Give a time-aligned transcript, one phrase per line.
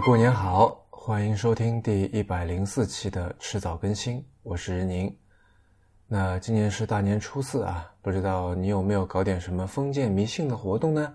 [0.00, 5.14] 过年好，欢迎收听第一百零四期的迟早更新，我是任宁。
[6.08, 11.14] 那今年是大年初四啊，不知道你有没有搞点什么封建迷信的活动呢？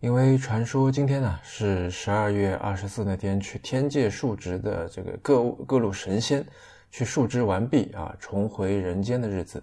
[0.00, 6.44] 因为传说今天呢是十二月二十四那天去天界述职的这个各各路神仙
[6.90, 9.62] 去述职完毕啊，重回人间的日子。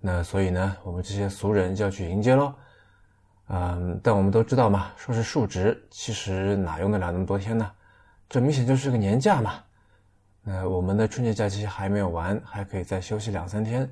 [0.00, 2.52] 那所以呢，我们这些俗人就要去迎接喽。
[3.48, 7.70] 嗯，但我们都知道嘛，说是述职，其实哪用得了那么多天呢？
[8.28, 9.62] 这明显就是个年假嘛。
[10.42, 13.88] 那我们的春节假期还没有完，还可以再休息两三天。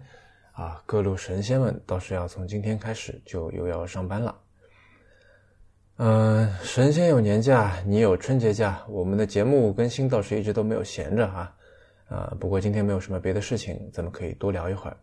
[0.53, 4.39] 啊，各路神仙们倒是要从今天开始就又要上班了。
[5.97, 11.55] 嗯，神仙有年假，你有春节假，我们的节目更新倒是一直都没有闲着哈。
[12.09, 14.97] 啊，不过今天没有什么别的事情，咱们可以多聊一会儿。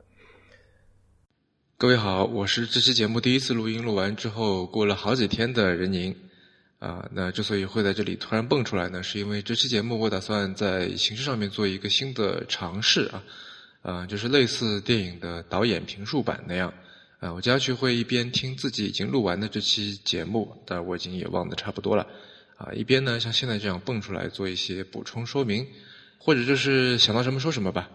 [1.80, 6.14] 各位好，我是这期节目第一次录音，录完之后过了好几天的任宁，
[6.78, 13.24] 啊，那之所以会在这里突然蹦出来呢，是因为这期节目我打算在形式上面做一个新的尝试啊，
[13.82, 16.74] 啊，就是类似电影的导演评述版那样，
[17.22, 22.06] 啊，我接下去会一边听自己已经录完的这期节目，但我已经也忘得差不多了，
[22.58, 25.66] 啊，一边呢像现在这样蹦出来做一些补充说明，
[26.18, 27.90] 或者就是想到什么说什么吧。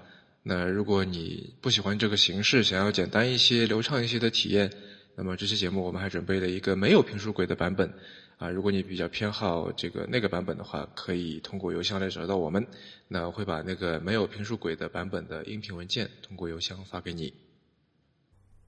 [0.47, 4.70] 那如果你不喜欢这个形式，想要简单一些、流畅一些的体验，
[5.17, 7.91] 那么这期节目我们还准备了一个没有评书轨的版本
[8.36, 8.51] 啊。
[8.51, 12.62] 如果你比较偏好这个那个版本的话，可以通过邮箱来找到我们。
[13.09, 17.33] 那会把那个没有评书轨的版本的音频文件通过邮箱发给你。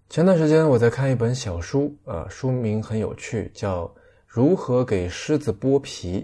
[0.09, 3.85] 前段时间我在看一本小书，啊，书名很有趣，叫
[4.27, 6.21] 《如何给狮子剥皮》，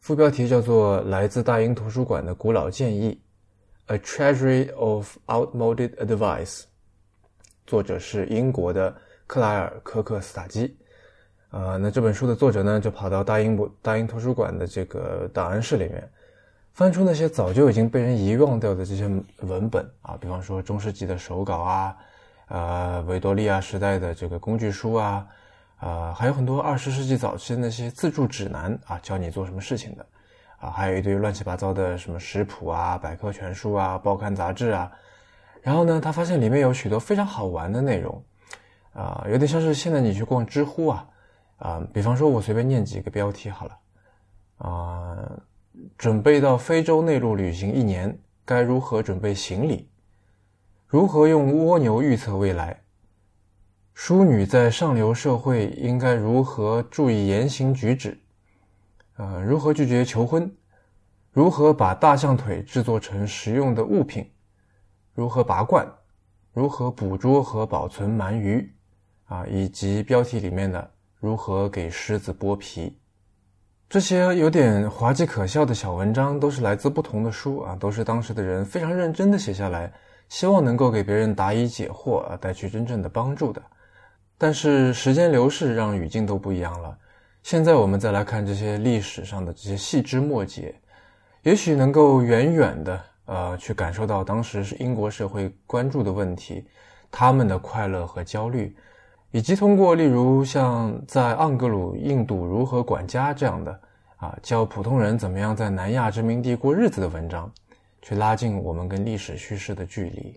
[0.00, 3.10] 副标题叫做《来自大英图书馆的古老建议》。
[3.88, 6.64] A Treasury of Outmoded Advice，
[7.68, 8.92] 作者是英国的
[9.28, 10.76] 克莱尔·科克斯塔基。
[11.50, 16.10] 啊，那这本书的作者呢，就跑到大英博大英图书馆的这个档案室里面，
[16.72, 19.08] 翻出那些早就已经被人遗忘掉的这些
[19.42, 21.96] 文本啊，比方说中世纪的手稿啊，
[22.48, 25.28] 呃，维多利亚时代的这个工具书啊，
[25.76, 30.04] 啊，还有很多二十世纪早期的那些自助指南啊，教你做什么事情的。
[30.58, 34.90] 啊，还有一堆乱七八糟的什么食谱啊、百科全书啊、报刊杂志啊。
[35.62, 38.24] 然后呢，他发现里面有许多非常好玩的内容，
[38.92, 41.08] 啊，有点像是现在你去逛知乎啊，
[41.58, 43.78] 啊，比方说我随便念几个标题好了，
[44.58, 45.16] 啊，
[45.98, 49.90] 准备到非洲内陆旅行一年，该如何准备行李？
[50.86, 52.82] 如何用蜗牛预测未来？
[53.92, 58.20] 淑女在上流社会应该如何注意言行举止？
[59.16, 60.50] 呃，如何拒绝求婚？
[61.32, 64.30] 如何把大象腿制作成实用的物品？
[65.14, 65.86] 如何拔罐？
[66.52, 68.74] 如何捕捉和保存鳗鱼？
[69.24, 72.98] 啊，以及标题里面的如何给狮子剥皮？
[73.88, 79.92] 这些有点滑稽可笑的小文章，都是来自不同的书啊，都是当时的人非常认真的写下来，
[80.28, 83.62] 希望能够给别人答疑解惑啊，带去真正的帮助的。
[84.36, 86.98] 但是时间流逝，让语境都不一样了。
[87.46, 90.74] 现在我们再来看这些历史上的这些细枝末节，
[91.42, 96.66] 也许能够远远的呃去感受到当时是英国社会关注的问题，
[97.08, 98.76] 他们的快乐和焦虑，
[99.30, 103.80] 以及通过例如像在盎格鲁印度如何管家这样的
[104.16, 107.48] 啊教普通人怎么样在南亚殖民地过日子的文章，
[108.02, 110.36] 去拉近我们跟历史叙事的距离。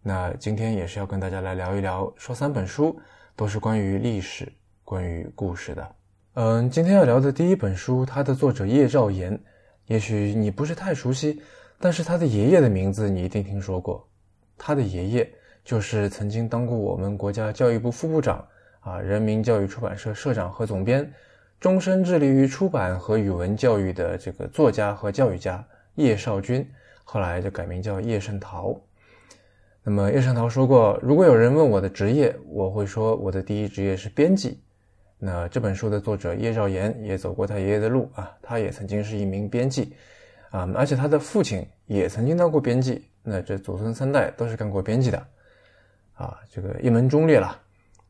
[0.00, 2.96] 那今天也是要跟大家来聊一聊，说三本书
[3.34, 4.52] 都是关于历史、
[4.84, 5.96] 关于故事的。
[6.42, 9.38] 嗯，今天要聊的第一本书，它的作者叶兆言，
[9.88, 11.42] 也许你不是太熟悉，
[11.78, 14.08] 但是他的爷爷的名字你一定听说过。
[14.56, 15.30] 他的爷爷
[15.62, 18.42] 就是曾经当过我们国家教育部副部长
[18.80, 21.12] 啊，人民教育出版社社长和总编，
[21.60, 25.62] 终身致力于出版和语文教育的这个作家和教育家
[25.96, 26.66] 叶绍钧，
[27.04, 28.74] 后来就改名叫叶圣陶。
[29.82, 34.58] 那么叶圣陶说过，如果有人问我的职业，我会说我的第一职业是编辑。
[35.22, 39.94] 那这本书的作者叶兆言也走过他爷爷的路啊，他也曾经是一名编辑，
[40.48, 45.26] 啊，而且他的父亲也曾经当过编辑，那这祖孙三代都是干过编辑的，
[46.14, 47.54] 啊，这个一门忠烈了，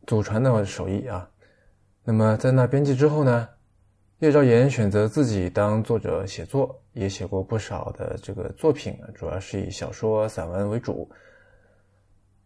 [0.06, 1.28] 祖传的手艺啊。
[2.04, 3.48] 那么在那编辑之后呢，
[4.20, 11.10] 叶兆言选择自己当作者写作，也写过不少的这个作品，主要是以小说、散文为主。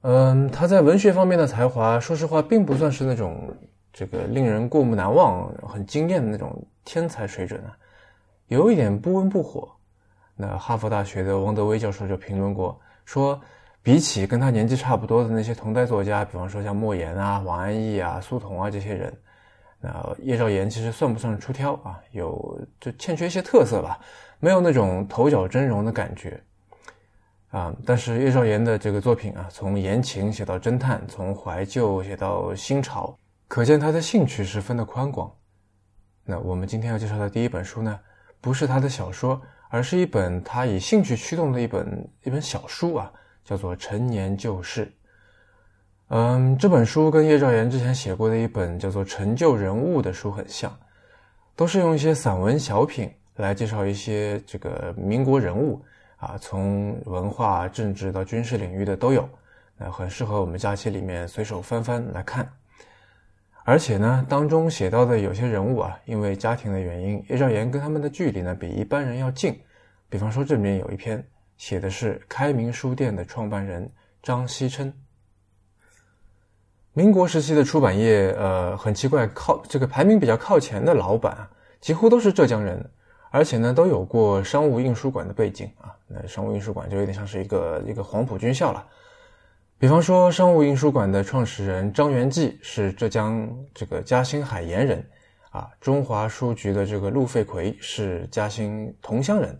[0.01, 3.55] 嗯，他在文学方面的才华，说实话并不算是那种。
[3.95, 6.53] 这个令人过目难忘、很惊艳的那种
[6.85, 7.75] 天才水准啊，
[8.49, 9.71] 有一点不温不火。
[10.37, 13.41] 那哈佛大学的王德威教授就评论过，说
[13.85, 19.17] 比起跟他年纪差不多的那些同代作家，比方说像莫言啊、王安忆啊、苏童啊这些人，
[19.81, 22.01] 那叶兆言其实算不算出挑啊？
[22.11, 24.01] 有就欠缺一些特色吧，
[24.41, 26.43] 没有那种头角峥嵘的感觉
[27.51, 27.73] 啊。
[27.87, 33.17] 但是叶兆言的这个作品啊，从言情写到侦探，从怀旧写到新潮，
[33.49, 35.31] 可见他的兴趣十分的宽广。
[36.25, 37.99] 那我们今天要介绍的第一本书呢，
[38.41, 39.41] 不是他的小说。
[39.71, 43.13] 而是一本他以兴趣驱动的一本一本小书啊，
[43.45, 44.87] 叫做《陈年旧事》。
[46.11, 50.73] 嗯，这本书跟叶兆言之前写过的一本叫做《陈旧人物》的书很像，
[51.57, 55.85] 都是用一些散文小品来介绍一些这个民国人物
[56.19, 59.29] 啊，从文化、政治到军事领域的都有，
[59.77, 62.49] 那很适合我们假期里面随手翻翻来看。
[63.67, 69.59] 而且呢，当中写到的有些人物啊，因为家庭的原因，叶兆言跟他们的距离呢比一般人要近。
[70.11, 71.27] 比方说，这里面有一篇
[71.57, 73.91] 写的是开明书店的创办人
[74.23, 74.93] 张锡琛。
[76.93, 81.51] 民国时期的出版业，呃，很奇怪，靠这个排名比较靠前的老板啊，
[81.81, 82.89] 几乎都是浙江人，
[83.31, 85.97] 而且呢，都有过商务印书馆的背景啊。
[86.07, 88.87] 那商务印书馆就有点像是一个一个黄埔军校了。
[89.85, 95.07] 比方说，商务印书馆的创始人张元济是浙江这个嘉兴海盐人，
[95.51, 99.55] 啊，中华书局的这个陆费奎是嘉兴桐乡人，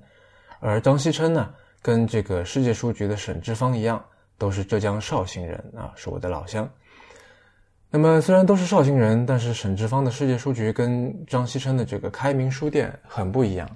[0.61, 4.03] 而张锡琛呢，跟这个世界书局的沈志芳一样，
[4.39, 6.67] 都是浙江绍兴人，啊，是我的老乡。
[7.91, 13.69] 那么虽然都是绍兴人，但是沈志芳的世界书局跟张锡琛的这个开明书店很不一样，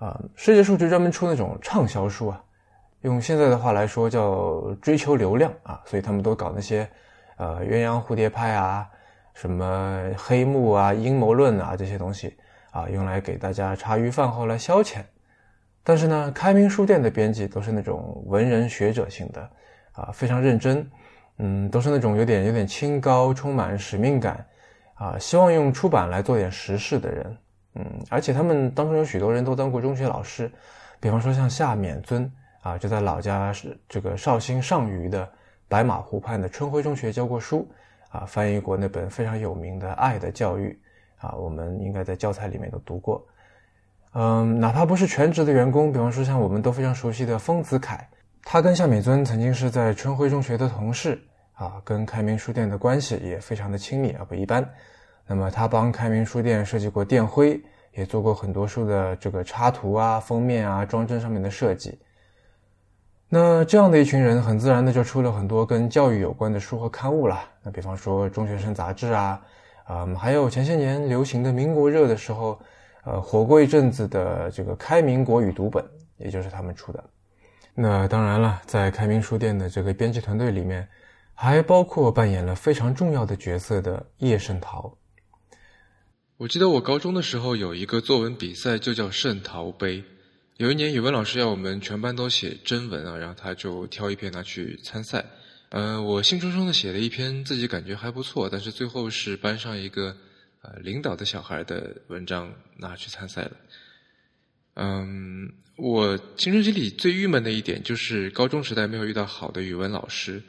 [0.00, 2.42] 啊，世界书局专门出那种畅销书啊。
[3.02, 6.88] 用现在的话来说，叫追求流量啊，所以他们都搞那些，
[7.36, 8.88] 呃，鸳鸯蝴蝶派啊，
[9.34, 12.36] 什么黑幕啊、阴谋论啊这些东西
[12.70, 14.98] 啊，用来给大家茶余饭后来消遣。
[15.82, 19.50] 但是呢，开明书店的编辑都是那种文人学者型的，
[19.94, 20.88] 啊，非常认真，
[21.38, 24.46] 嗯，都是那种有点有点清高、充满使命感，
[24.94, 27.36] 啊，希望用出版来做点实事的人，
[27.74, 30.48] 嗯，而且他们当中有许多人都当过中学老师，
[31.00, 32.32] 比方说像夏勉尊。
[32.62, 35.30] 啊，就在老家是这个绍兴上虞的
[35.68, 37.68] 白马湖畔的春晖中学教过书，
[38.08, 40.78] 啊，翻译过那本非常有名的《爱的教育》，
[41.26, 43.26] 啊，我们应该在教材里面都读过。
[44.14, 48.06] 嗯，哪怕不是全职的员工，比方说像我们都非常熟悉的丰子恺，
[48.42, 51.20] 他跟夏美尊曾经是在春晖中学的同事，
[51.54, 54.68] 啊，跟开明书店的关系也非常的亲密啊，不一般。
[55.26, 57.58] 那么他帮开明书店设计过电徽，
[57.94, 61.98] 也做过很多书的这个插图啊、封面啊、装帧上面的设计。
[63.34, 67.42] 那这样的一群人，很自然的就出了很多跟教育有关的书和刊物了。
[67.62, 69.40] 那比方说《中学生杂志》啊，
[69.88, 72.60] 嗯，还有前些年流行的民国热的时候，
[73.04, 75.82] 呃，火过一阵子的这个《开明国语读本》，
[76.18, 77.02] 也就是他们出的。
[77.74, 80.86] 那当然了，在开明书店的这个编辑团队里面，
[81.32, 84.94] 还包括扮演了非常重要的角色的叶圣陶。
[86.36, 90.04] 我记得我高中的时候有一个作文比赛，就叫圣陶杯。
[90.62, 95.26] 有一年语文老师要我们全班都写真文啊，然后他就挑一篇拿去参赛。
[95.70, 100.16] 呃，我兴冲冲的写了一篇自己感觉还不错，但是最后是班上一个
[100.60, 103.50] 呃领导的小孩的文章拿去参赛了。
[104.74, 110.40] 嗯，我青春期里最郁闷的一点就是高中时代没有遇到好的语文老师，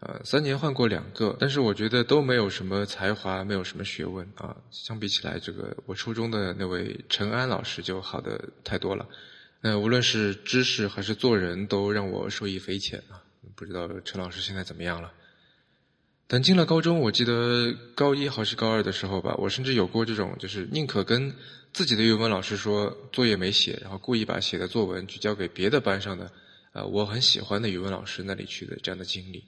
[0.00, 4.54] 呃，三年换过两个，但是我觉得都没有什么才华，没有什么学问啊。
[4.70, 9.08] 相比起来，这个我初中的那位陈安老师就好的太多了。
[9.62, 13.22] 呃无论是知识还是做人，都让我受益匪浅啊！
[13.54, 15.12] 不知道陈老师现在怎么样了？
[16.28, 21.32] 等进了高中，我记得高一还是高二的时候吧，我甚至有过这种，就是宁可跟
[21.72, 26.30] 自己的语文老师说作业没写，然后故意把写的作文去交给别的班上的，
[26.72, 29.44] 呃，我很喜欢的语文老师那里去的这样的经历。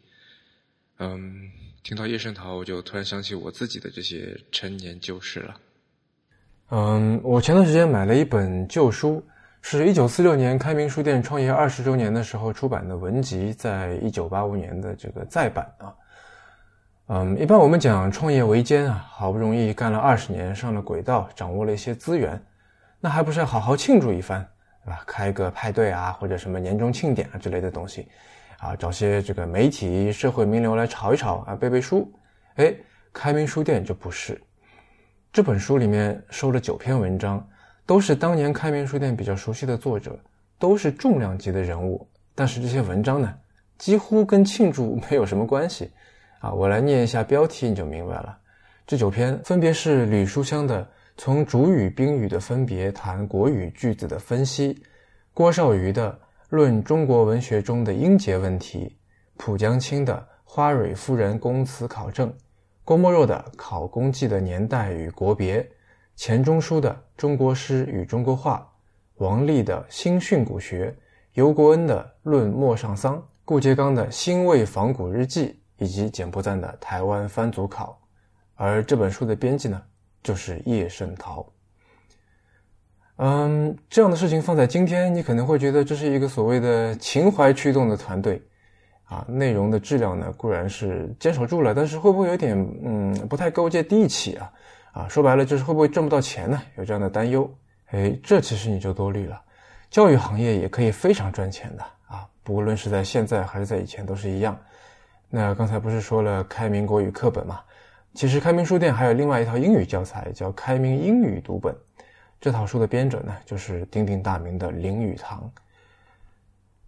[0.98, 1.50] 嗯，
[1.82, 5.60] 听到叶圣陶，我就突然想起我自己的这些陈年旧事了。
[6.70, 9.24] 嗯，我前段时间买了一本旧书。
[9.60, 15.94] 是一九四六年开明书店创业二十周年的时候出版的文集，在一九八五年的这个再版啊。
[17.08, 22.40] 嗯，一般我们讲创业维艰啊，好不容易干了二十年，上了轨道，掌握了一些资源，
[23.00, 24.46] 那还不是要好好庆祝一番，
[24.84, 25.02] 对吧？
[25.06, 28.08] 开个派对啊，或者什么年终庆典啊之类的东西，
[28.58, 32.10] 啊，找些这个媒体、社会名流来炒一炒啊，背背书。
[32.56, 32.74] 哎，
[33.12, 34.40] 开明书店就不是，
[35.32, 37.46] 这本书里面收了九篇文章。
[37.88, 40.14] 都是当年开明书店比较熟悉的作者，
[40.58, 43.34] 都是重量级的人物，但是这些文章呢，
[43.78, 45.90] 几乎跟庆祝没有什么关系，
[46.38, 48.36] 啊，我来念一下标题你就明白了。
[48.86, 50.84] 这九篇分别是吕书香的
[51.16, 54.74] 《从主语宾语的分别谈国语句子的分析》，
[55.32, 56.12] 郭绍瑜的
[56.50, 58.84] 《论中国文学中的音节问题》，
[59.42, 60.14] 蒲江清的
[60.44, 62.28] 《花蕊夫人公词考证》，
[62.84, 65.62] 郭沫若的《考功绩的年代与国别》，
[66.18, 68.68] 钱钟书的《中国诗与中国画》，
[69.24, 70.90] 王力的《新训古学》，
[71.34, 75.46] 尤国恩的《论陌上桑》，顾颉刚的《新魏仿古日记》，
[75.76, 77.96] 以及简伯赞的《台湾番族考》。
[78.56, 79.80] 而这本书的编辑呢，
[80.20, 81.46] 就是叶圣陶。
[83.18, 88.42] 嗯，这样的事情放在今天，你可能会觉得这是一个所谓的情怀驱动的团队，
[89.04, 94.52] 啊，内容的质量呢固然是坚守住了，但是会不会有点嗯不太够接地气啊？
[94.98, 96.60] 啊，说白了就是会不会挣不到钱呢？
[96.76, 97.48] 有这样的担忧。
[97.92, 99.40] 哎，这其实你就多虑了，
[99.90, 104.58] 教育行业也可以非常赚钱的啊，不论是在现在还是在以前都是一样。
[105.30, 107.60] 那刚才不是说了开明国语课本嘛？
[108.12, 111.72] 其实开明书店还有另外一套英语教材，叫开明英语读本。
[112.40, 115.48] 这套书的编者呢，就是鼎鼎大名的林语堂。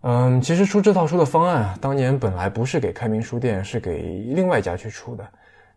[0.00, 4.00] 嗯，其实出这套书的方案啊，当年本来不是给开明书店，是给
[4.34, 5.24] 另外一家去出的。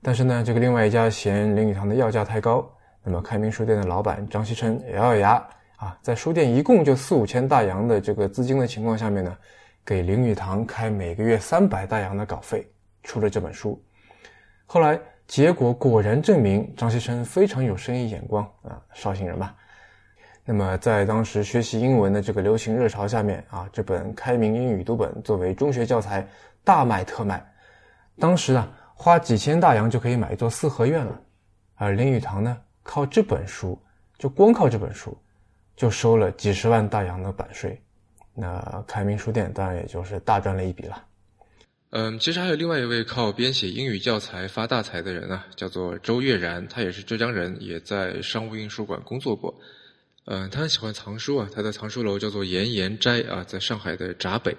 [0.04, 2.70] 但是呢，这个另外一家嫌林语堂的要价太高，
[3.04, 9.34] 那么开明书店的老板张锡琛咬咬牙啊，在书店一共就四五千大洋的这个资金的情况下面呢，
[9.86, 12.70] 给林语堂开每个月三百大洋的稿费，
[13.04, 13.82] 出了这本书。
[14.66, 19.54] 后来结果果然证明张锡琛非常有生意眼光啊，绍兴人嘛。
[20.46, 26.28] 那么，在当时学习英文的这个流行热潮下面啊，这本开明英语读本作为中学教材
[26.66, 27.42] 大卖特卖。
[28.20, 28.70] 当时啊，
[29.04, 31.20] 花几千大洋就可以买一座四合院了。
[31.76, 33.78] 而林语堂呢，靠这本书，
[34.18, 35.18] 就光靠这本书，
[35.76, 37.78] 就收了几十万大洋的版税。
[38.34, 41.04] 那开明书店当然也就是大赚了一笔了。
[41.90, 49.54] 嗯，其实还有另外一位靠编写英语教材发大财的人啊，叫做周悦然，他也是浙江人，也在商务印书馆工作过。
[50.28, 54.56] 嗯，他很喜欢藏书啊，他的藏书楼叫做严严斋啊，在上海的闸北。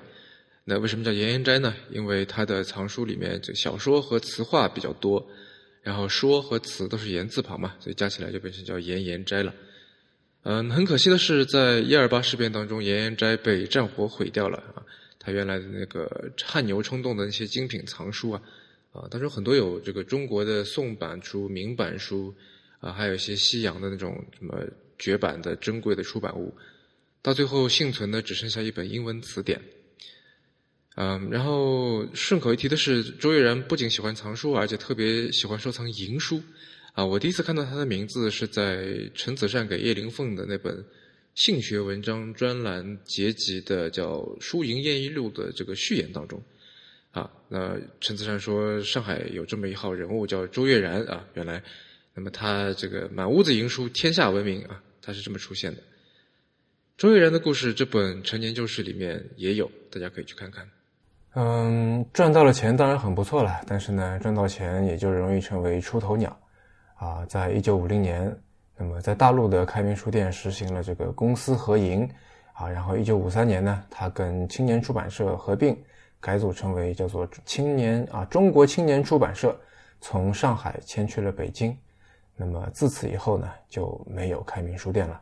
[0.65, 1.75] 那为什么叫严严斋呢？
[1.91, 5.29] 因为他的藏书里面这小说和词话比较多，
[5.83, 9.55] 然后说和词都是言字旁嘛，所以加起来就变成叫严严斋了。
[10.43, 14.83] 嗯，很可惜的是，在一二八事变当中，严严斋被战火毁掉了啊。
[15.19, 18.43] 他原来的那个汗牛充栋的那些精品藏书啊，
[18.93, 22.35] 啊，当中很多有这个中国的宋版书、明版书
[22.81, 24.55] 啊，还有一些西洋的那种什么。
[24.97, 26.55] 绝版的珍贵的出版物，
[27.21, 29.61] 到最后幸存的只剩下一本英文词典。
[30.97, 36.41] 嗯，然后顺口一提的是，周悦然不仅喜欢藏书，而且特别喜欢收藏银书。
[36.93, 40.85] 啊，我第一次看到他的名字是在陈子善给叶灵凤的那本
[41.35, 46.41] 性学文章专栏结集的叫《书淫艳异录》的这个序言当中。
[47.11, 51.63] 啊，那陈子善说上海有这么一号人物叫周悦然啊，原来。
[52.15, 55.83] 那么他这个满屋子银书，天下闻名啊，他是这么出现的。
[56.97, 60.65] 周悦然的故事，这本陈年旧事里面也有，大家可以去看看。
[61.37, 66.37] 嗯，赚到了钱当然很不错了，但是呢，赚到钱也就容易成为出头鸟。
[66.95, 68.35] 啊，在一九五零年，
[68.77, 72.09] 那么在大陆的开明书店实行了这个公私合营，
[72.53, 75.77] 啊，然后一九五三年呢，他跟青年出版社合并，
[76.21, 79.59] 改组成为叫做青年啊中国青年出版社，
[80.01, 81.77] 从上海迁去了北京。
[82.37, 85.21] 那么自此以后呢，就没有开明书店了。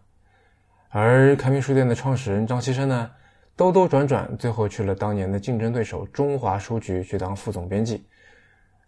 [0.90, 3.10] 而开明书店的创始人张锡生呢，
[3.56, 8.04] 兜兜转转，最后去了当年的竞争对手中华书局去当副总编辑。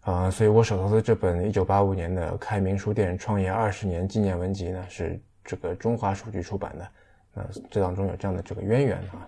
[0.01, 6.87] 啊，所以我手头的这本1985年的开明书店创业二十年纪念文集呢，是这个中华书局出版的。
[7.33, 9.27] 那这当中有这样的这个渊源啊。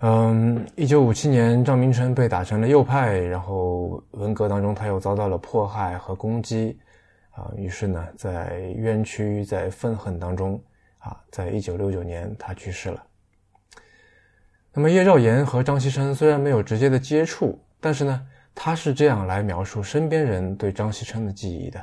[0.00, 6.78] 嗯，1957年张明诚被打成了右派，然后文革当中他又遭到了迫害和攻击。
[7.30, 10.58] 啊，于是呢，在冤屈、在愤恨当中，
[10.98, 13.05] 啊，在一九六九年，他去世了。
[14.78, 21.82] 那么叶兆言和张锡琛虽然没有直接的接触，但是呢，他是这样来描述身边人对张锡琛的记忆的：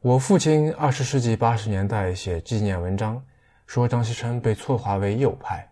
[0.00, 3.24] 我父亲二十世纪八十年代写纪念文章，
[3.66, 5.66] 说张锡琛被错划为右派。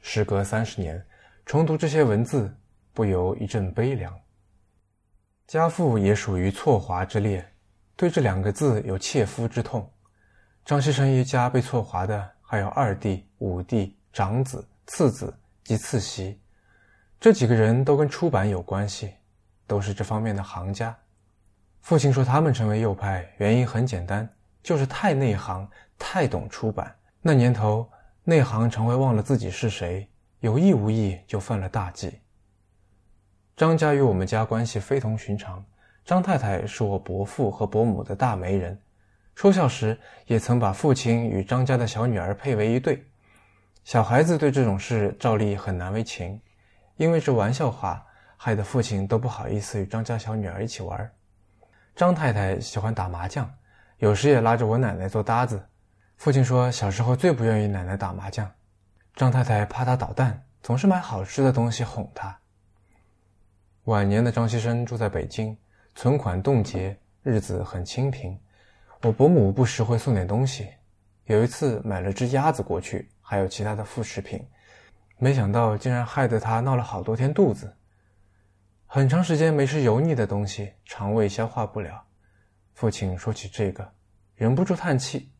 [0.00, 1.00] 时隔三十年，
[1.46, 2.52] 重读这些文字，
[2.92, 4.12] 不由一阵悲凉。
[5.46, 7.48] 家父也属于错划之列，
[7.94, 9.88] 对这两个字有切肤之痛。
[10.64, 15.34] 张锡琛一家被错划的还有二弟、五弟、长子、次子
[15.64, 16.38] 及次媳，
[17.18, 19.14] 这几个人都跟出版有关系，
[19.66, 20.96] 都是这方面的行家。
[21.80, 24.28] 父亲说他们成为右派，原因很简单，
[24.62, 26.94] 就是太内行，太懂出版。
[27.20, 27.90] 那年头，
[28.22, 30.08] 内行常会忘了自己是谁，
[30.40, 32.20] 有意无意就犯了大忌。
[33.56, 35.64] 张家与我们家关系非同寻常。
[36.04, 38.78] 张太太是我伯父和伯母的大媒人，
[39.34, 43.04] 说笑时也曾把父亲与张家的小女儿配为一对。
[43.82, 46.40] 小孩子对这种事照例很难为情，
[46.96, 51.10] 因为是玩笑话，害得父亲都不好意思与张家小女儿一起玩。
[51.94, 53.52] 张太太喜欢打麻将，
[53.98, 55.62] 有时也拉着我奶奶做搭子。
[56.16, 58.50] 父亲说，小时候最不愿意奶奶打麻将，
[59.14, 62.38] 张太太怕他捣蛋，总是买好吃的东西哄他。
[63.84, 65.58] 晚年的张锡生住在北京，
[65.94, 68.38] 存款冻结，日子很清贫。
[69.04, 70.66] 我伯母不时会送点东西，
[71.26, 74.42] 有一次买了只鸭子过去，还有其他的副食品，
[75.18, 77.76] 没想到竟然害得他闹了好多天肚子，
[78.86, 82.02] 很长时间没吃油腻的东西，肠胃消化不了。
[82.72, 83.86] 父亲说起这个，
[84.36, 85.30] 忍不住叹气。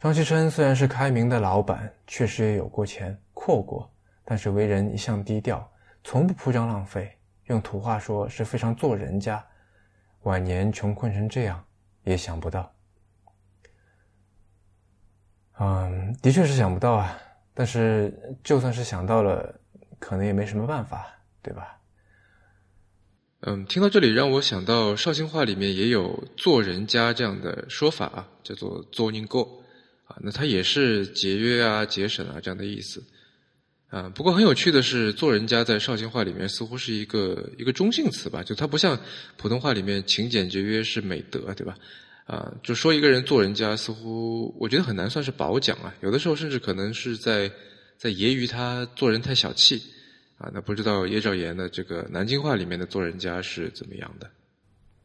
[0.00, 3.88] 张锡琛虽然是开明的老板，确实也有过钱阔过，
[4.24, 5.70] 但是为人一向低调，
[6.02, 7.16] 从不铺张浪费。
[7.44, 9.40] 用土话说，是非常做人家。
[10.22, 11.64] 晚年穷困成这样，
[12.06, 12.74] 也想不到。
[15.58, 17.18] 嗯，的确是想不到啊。
[17.52, 19.60] 但是就算是想到了，
[19.98, 21.06] 可能也没什么办法，
[21.42, 21.78] 对吧？
[23.40, 29.62] 嗯，听到这里，让我想到绍兴话里面也有“做人家”这样的说法啊，叫做“做宁够”
[30.04, 30.16] 啊。
[30.20, 33.02] 那它也是节约啊、节省啊这样的意思。
[33.88, 38.98] 啊，不过很有趣的是，做人家在绍兴话里面似乎是一个一个中性词吧，就它不像
[39.36, 41.76] 普通话里面勤俭节约是美德，对吧？
[42.24, 47.48] 啊，就说一个人做人家，似乎我觉得很难算是褒奖啊，有的时候甚至可能是在
[47.96, 49.80] 在揶揄他做人太小气
[50.36, 50.50] 啊。
[50.52, 54.28] 那不知道叶兆言的这个南京话里面的做人家是怎么样的？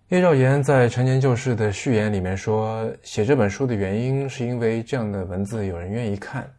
[0.10, 6.52] 叶兆言在《陈年旧事》的序言里面说，写这本书的原因是因为这样的文字有人愿意看。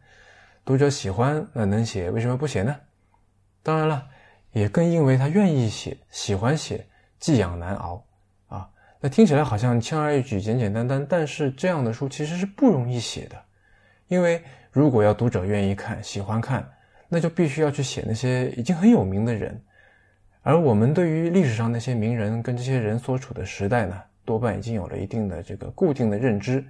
[0.65, 2.73] 读者喜欢，那能写为什么不写呢？
[3.61, 4.07] 当然了，
[4.53, 6.85] 也更因为他愿意写，喜欢写，
[7.19, 8.01] 寄养难熬
[8.47, 8.69] 啊。
[9.01, 13.35] 那听起来好像轻而易举、简简单单，但是这样的书其实是不容易写的。
[14.07, 14.41] 因为
[14.71, 16.65] 如果要读者愿意看、喜欢看，
[17.09, 19.61] 那就必须要去写那些已经很有名的人。
[20.43, 26.65] 而我们对于历史上那些名人跟这些人所处的时代呢，多半已经有了一定的这个固定的认知。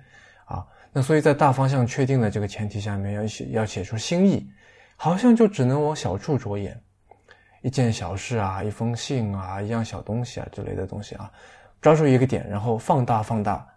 [0.95, 4.47] 那所以在大方向确定的这个前提下面，要写要写出新意，
[4.95, 6.79] 好像就只能往小处着眼，
[7.63, 11.32] 一件小事啊，一封信啊，一样小东西啊之类的东西啊，
[11.82, 13.67] 抓住一个点，然后放大放大，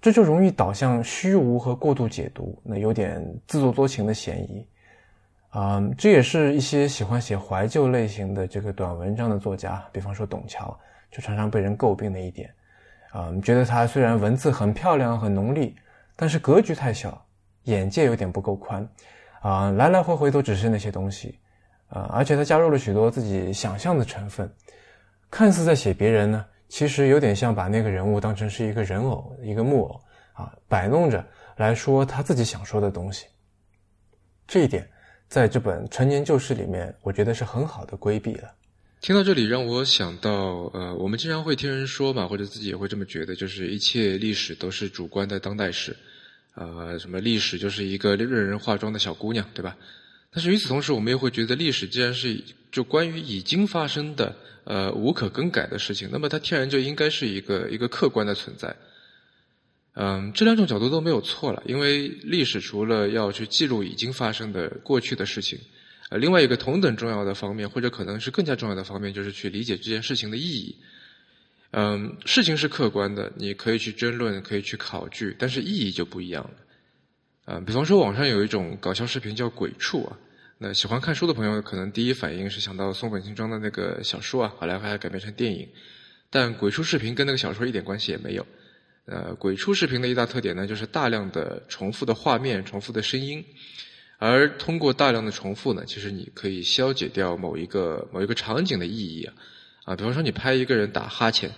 [0.00, 4.64] 这就容易导向虚无和过度解读，那有点自作多情的嫌疑，
[5.50, 10.78] 啊，这也是一些喜欢写怀旧类型的这个短文章的作家，比方说董桥，
[11.10, 12.48] 就常常被人诟病的一点，
[13.10, 15.74] 啊，觉得他虽然文字很漂亮很浓丽。
[16.20, 17.24] 但是格局太小，
[17.62, 18.86] 眼界有点不够宽，
[19.40, 21.38] 啊，来来回回都只是那些东西，
[21.86, 24.52] 啊，而且他加入了许多自己想象的成分，
[25.30, 30.00] 看似在写别人呢，其实有点像把那个人物当成是一个人偶、一个木偶，
[30.32, 31.24] 啊，摆弄着
[31.56, 33.26] 来说他自己想说的东西。
[34.48, 34.90] 这一点，
[35.28, 38.52] 在这本《陈年旧事》里面，我觉得是很好的规避了。
[39.00, 40.32] 听到这里，让我想到，
[40.74, 45.96] 呃，我们经常会听人说嘛，或者自己也会这么觉得，就是一切历史都是主观的当代史，
[46.58, 49.76] 呃，什么历史就是一个任人化妆的小姑娘，对吧？
[50.32, 52.42] 但是与此同时，我们又会觉得，历史既然是
[52.72, 58.74] 就关于已经发生的，呃，无可更改的事情，那么它天然就应该是一个一个客观的存在。
[59.94, 65.58] 嗯，这两种角度都没有错了，因为历史除了要去记录已经发生的过去的事情。
[66.10, 70.76] 呃，另外一个同等重要的方面，或者可能是更加重要的方面，就是去理解这件事情的意义。
[71.70, 76.50] 嗯，事情是客观的，你可以去争论，可以去考据，但是意义就不一样了。
[77.44, 80.18] 啊，比方说网上有一种搞笑视频叫“鬼畜”啊，
[80.58, 85.68] 那喜欢看书的朋友可能第一反应是想到松本清张的那个小说啊，后来还改编成电影，
[86.30, 88.46] 但“鬼畜”视频跟那个小说一点关系也没有。
[89.04, 93.44] 呃，“鬼畜”视频的一大特点呢，就是大量的重复的画面、重复的声音。
[94.18, 99.32] 而通过大量的重复呢，其实你可以消解掉某一个某一个场景的意义啊，
[99.88, 101.50] 啊，比方说你拍一个人打哈欠，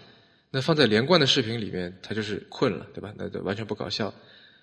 [0.53, 3.13] 那放在连贯的视频里面，他就是困了，对吧？
[3.17, 4.15] 那就完全不搞笑。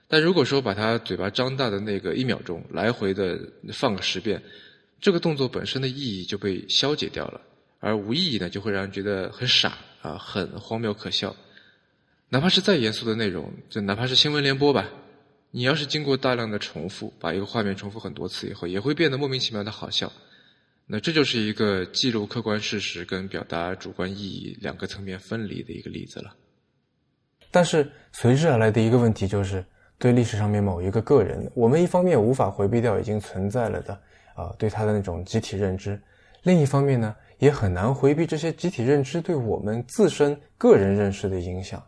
[0.08, 3.38] 但如果说把他嘴巴张大的那个一秒钟来回的
[3.73, 4.41] 放个十遍，
[5.01, 7.41] 这个动作本身的意义就被消解掉了，
[7.82, 11.36] 而无意义呢，就会让人觉得很傻啊，很荒谬可笑。
[12.30, 14.88] 哪怕是再严肃的内容，就哪怕是新闻联播吧。
[15.51, 20.10] 你要是经过大量的重复，把一个画面重复很多次以后，也会变得莫名其妙的好笑。
[20.89, 26.34] 那这就是一个记录客观事实跟表达主观意义两个层面分离的一个例子了。
[27.52, 29.65] 但是随之而来的一个问题就是，
[29.97, 33.93] 对历史上面某一个个人，我们一方面无法回避掉已经存在了的
[34.34, 36.02] 啊对他的那种集体认知，
[36.43, 41.84] 另一方面呢，也很难回避这些集体认知对我们自身个人认识的影响。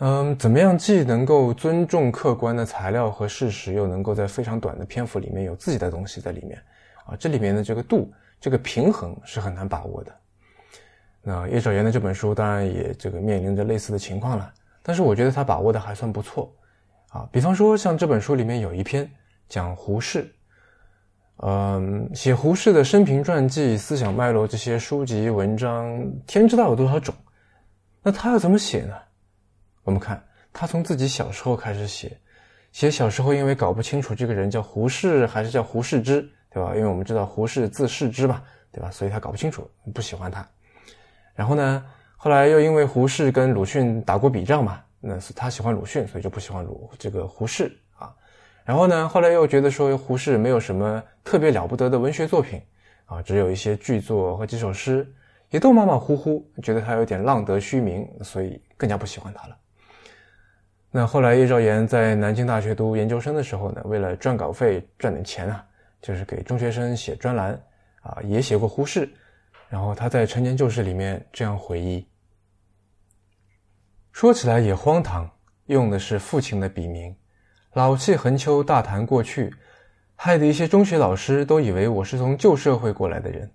[0.00, 6.60] 嗯，怎么样既能够尊重客观的材料和事实，又能够在非常短的篇幅里面有自己的东西在里面？
[7.06, 10.14] 啊，这里面的这个度这个平衡是很难把握的。
[11.22, 16.54] 那叶兆言的这本书当然也这个面临着类似的情况了，但是我觉得他把握的还算不错
[17.08, 17.26] 啊。
[17.32, 19.10] 比方说，像这本书里面有一篇
[19.48, 20.30] 讲胡适，
[21.38, 27.14] 嗯，写胡适的生平传记、思想脉络这些书籍文章，天知道有多少种。
[28.02, 28.94] 那他要怎么写呢？
[29.82, 32.18] 我们看他从自己小时候开始写，
[32.70, 36.72] 写小时候因为搞不清楚这个人叫胡适还是叫胡适之，对吧？
[36.76, 38.40] 因为我们知道胡适字适之嘛，
[38.70, 38.88] 对吧？
[38.92, 40.48] 所以他搞不清楚，不喜欢他。
[41.34, 41.84] 然后呢，
[42.16, 48.14] 后来又因为胡适跟鲁迅打过笔仗嘛，那是他喜欢鲁迅，所以就不喜欢鲁这个胡适啊。
[48.64, 52.62] 然后呢，后来又觉得说胡适没有什么特别了不得的文学作品
[53.06, 55.12] 啊，只有一些剧作和几首诗，
[55.50, 59.56] 也都马马虎虎，觉得他有点浪得虚名，所以更加不喜欢他了。
[60.96, 65.66] 那后来叶兆言在南京大学读研究生的时候呢，为了赚稿费赚点钱啊，
[66.04, 67.58] 就是给中学生写专栏
[68.02, 69.08] 啊，也写过胡适。
[69.70, 72.06] 然后他在《陈年旧事》里面这样回忆：
[74.12, 75.28] 说起来也荒唐，
[75.64, 77.16] 用的是父亲的笔名，
[77.72, 79.50] 老气横秋，大谈过去，
[80.14, 83.50] 害得一些中学老师都以为我是从旧社会过来的人。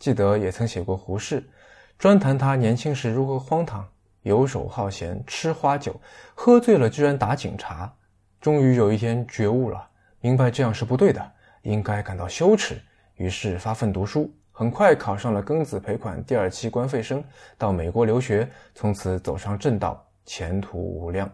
[0.00, 1.48] 记得也曾写过胡适，
[1.96, 3.88] 专谈他年轻时如何荒唐，
[4.22, 5.98] 游手好闲，吃花酒，
[6.34, 7.94] 喝醉了居然打警察。
[8.40, 9.88] 终于有一天觉悟了，
[10.20, 11.32] 明白这样是不对的，
[11.64, 12.80] 应该感到羞耻，
[13.16, 14.32] 于是发奋读书。
[14.56, 17.22] 很快考上了庚子赔款第二期官费生，
[17.58, 21.28] 到美国留学，从此走上正道，前途无量。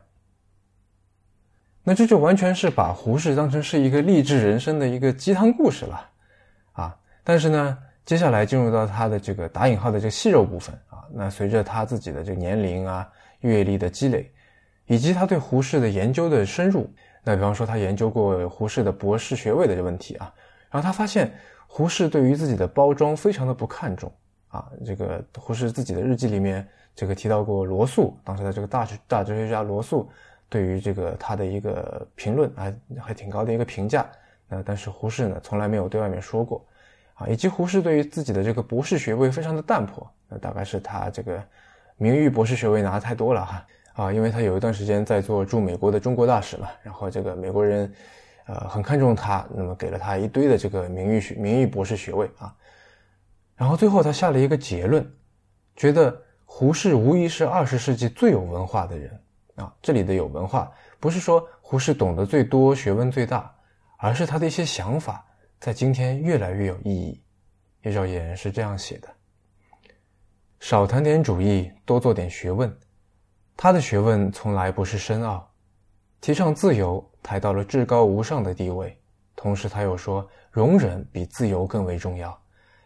[1.83, 6.11] 那这就完全是把胡适当成是一个励志人生的一个鸡汤故事了，
[6.73, 6.97] 啊！
[7.25, 13.07] 但是呢，接下来进入到他的这个打引号的这个细肉部分啊，那随着他自己的这个年龄啊、
[13.41, 14.31] 阅历的积累，
[14.87, 16.91] 以及他对胡适的研究的深入，
[17.23, 20.33] 那比方说他研究过胡适的博士学位的这问题啊，
[20.71, 21.33] 然后他发现。
[21.73, 24.13] 胡适对于自己的包装非常的不看重
[24.49, 30.11] 啊，这个胡适自己的日记里面这个提到过罗素，当时的这个大学大哲学家罗素
[30.49, 34.05] 对于这个他的一个评论啊，还挺高的一个评价。
[34.49, 36.67] 那但是胡适呢，从来没有对外面说过
[37.15, 41.41] 啊，以及胡适对于自己的这个博士学位非常的淡薄，那大概是他这个
[41.99, 47.93] 名誉博士学位拿的太多了哈，啊因为他有一段时间在做驻美国的中国大使嘛，然后这个美国人。
[48.47, 52.53] 呃，很看重他，那么给了他一堆的这个名誉学、名誉博士学位啊。
[53.55, 55.09] 然后最后他下了一个结论，
[55.77, 59.21] 觉得胡适无疑是二十世纪最有文化的人
[59.55, 59.73] 啊。
[59.81, 63.55] 这里的有文化，不是说胡适懂得最多、学问最大，
[63.99, 65.25] 而是他的一些想法
[65.61, 67.23] 在今天越来越有意义。
[67.83, 69.09] 叶兆言是这样写的：
[70.59, 72.75] 少谈点主义，多做点学问。
[73.63, 75.47] 他的学问从来不是深奥。
[76.19, 78.99] 提倡自由，抬到了至高无上的地位。
[79.37, 82.35] 同时，他又说，容忍比自由更为重要，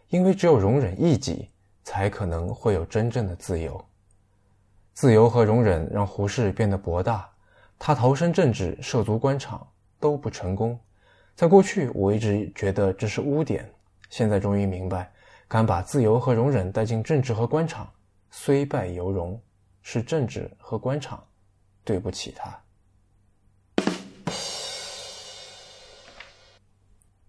[0.09, 1.49] 因为只有容忍异己，
[1.85, 3.81] 才可能会有真正的自由。
[4.91, 7.29] 自由和容忍让胡适变得博大。
[7.79, 9.65] 他投身政治，涉足官场，
[9.97, 10.77] 都不成功。
[11.35, 13.65] 在过去，我一直觉得这是污点，
[14.09, 15.09] 现在终于明白，
[15.47, 17.89] 敢把自由和容忍带进政治和官场，
[18.29, 19.41] 虽败犹荣，
[19.87, 21.23] 是政治和官场
[21.83, 22.59] 对不起他。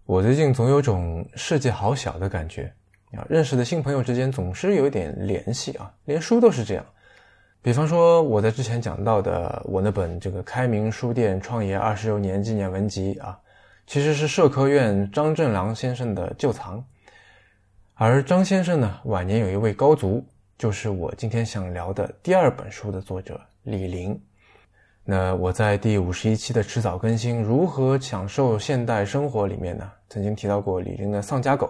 [0.05, 2.73] 我最近总有种世界好小的感觉
[3.11, 3.23] 啊！
[3.29, 6.83] 认识的新朋友之间总是有一点联系啊，连书都是这样。
[7.61, 13.39] 比方说我在之前讲到的我那本这个开明书店创业二十周年纪念文集啊，
[13.85, 16.83] 其实是社科院张振良先生的旧藏。
[17.93, 20.25] 而张先生呢，晚年有一位高足，
[20.57, 24.19] 就是我今天想聊的第二本书的作者李林。
[25.03, 31.67] 那我在第五十一期的迟早更新《如何享受现代生活》里面呢，曾经提到过李林的《丧家狗》，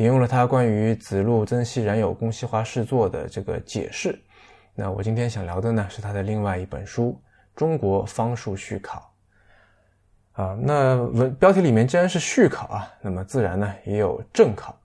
[0.00, 4.16] 引用了他关于子路曾皙冉有公西华试作的这个解释。
[4.72, 7.20] 那我今天想聊的呢，是他的另外一本书
[7.58, 9.12] 《中国方术续考》
[10.40, 10.56] 啊。
[10.62, 14.78] 那文标题里面既然是续考啊，那么自然呢也有正考。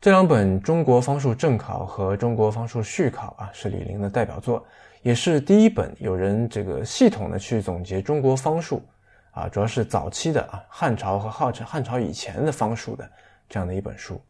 [0.00, 4.64] 这两本《中国方术正考》和《中国方术续考》啊，是李林的代表作。
[5.02, 8.82] 也是第一本有人这个系统的去总结中国方术，
[9.30, 13.08] 啊，主要是早期的啊汉朝和汉朝汉朝以前的方术的
[13.48, 14.20] 这样的一本书。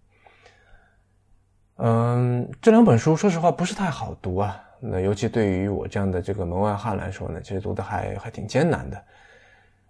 [1.76, 9.02] 嗯，这两本书说实话不是太好读啊，那尤其对于我这样的这个门外汉来说呢，其实读的还还挺艰难的。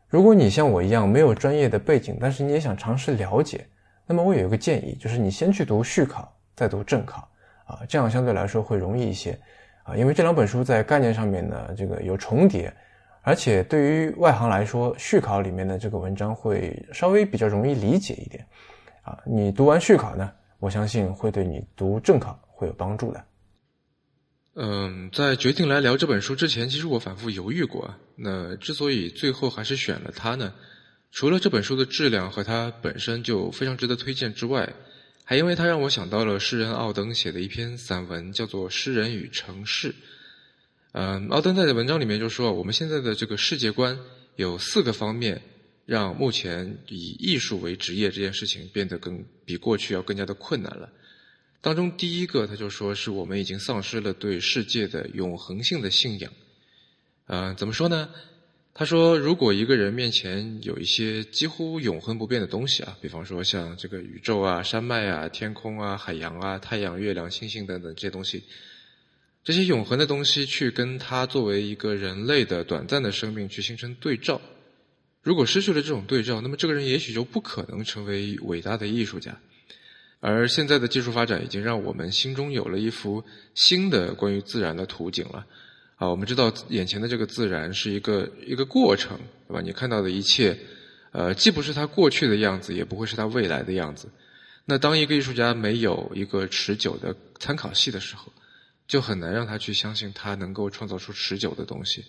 [0.08, 3.66] 如果你像我一样没有专业的背景，但是你也想尝试了解，
[4.06, 7.28] 那么我有一个建议，就是你先去读续考，再读正考，
[7.64, 9.38] 啊，这样相对来说会容易一些。
[9.82, 12.74] 啊，因为这两本书在概念上面呢，这个有重叠，
[13.22, 18.44] 而且对于外行来说，续考里面的这个文章会稍微比较容易理解一点，
[19.02, 23.24] 啊，你读完续考呢，我相信会对你读正考会有帮助的。
[24.56, 27.94] 嗯，在决定来聊这本书之前，其实我反复犹豫过。
[28.16, 30.52] 那之所以最后还是选了它呢，
[31.12, 34.74] 除了这本书的质量和它本身就非常值得推荐之外，
[35.24, 39.92] 还因为它让我想到了诗人奥登写的一篇散文，叫做《诗人与城市》。
[40.92, 43.98] 嗯，奥登在文章里面就说，我们现在的这个世界观
[44.36, 45.42] 有四个方面，
[45.84, 50.90] 让目前以艺术为职业这件事情变得更比过去要更加的困难了。
[51.60, 56.32] 当中第一个，他就说是我们已经丧失了对世界的永恒性的信仰。
[57.26, 58.08] 嗯，怎么说呢？
[58.78, 68.44] 他说，如果一个人面前有一些几乎永恒不变的东西啊，比方说像这个宇宙啊、山脉啊、天空啊、海洋啊、太阳、月亮、星星等等这些东西，
[69.42, 74.38] 这些永恒的东西去跟他作为一个人类的短暂的生命去形成对照，
[75.22, 79.40] 如果失去了这种对照，那么这个人也许就不可能成为伟大的艺术家。
[80.20, 85.46] 而现在的技术发展已经让我们心中有了一幅新的关于自然的图景了。
[85.96, 89.60] 啊，我们知道眼前的这个自然是一个一个过程，对吧？
[89.60, 90.58] 你看到的一切，
[91.12, 94.08] 呃，既不是它过去的样子，也不会是它未来的样子。
[94.66, 98.30] 那当一个艺术家没有一个持久的参考系的时候，
[98.86, 102.04] 就很难让他去相信他能够创造出持久的东西。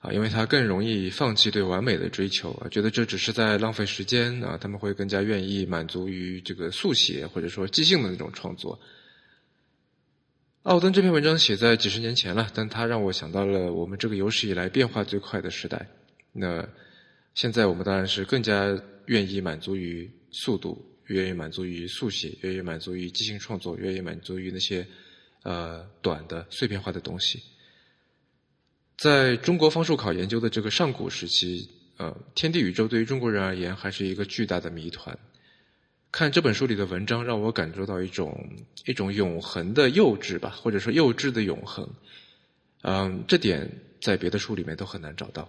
[0.00, 8.78] 啊，因为他更容易放弃对完美的追求啊，觉得这只是在浪费时间啊，他们会更加愿意满足于这个速写或者说即兴的那种创作。
[10.62, 15.88] 奥登这篇文章写在几十年前了，但它让我想到了我们这个有史以来变化最快的时代。
[16.30, 16.64] 那
[17.34, 24.86] 现在我们当然是更加愿意满足于速度，愿意满足于速写，愿意满足于即兴创作，愿意满足于那些
[25.42, 27.42] 呃短的碎片化的东西。
[28.96, 35.18] 在中国方术考研究的这个上古时期，呃，天地宇宙对于中国人而言还是一个巨大的谜团。
[36.12, 38.38] 看这本书里的文章，让我感受到一种
[38.84, 41.88] 一种永恒的幼稚吧，或者说幼稚的永恒。
[42.82, 43.66] 嗯，这点
[43.98, 45.48] 在别的书里面都很难找到。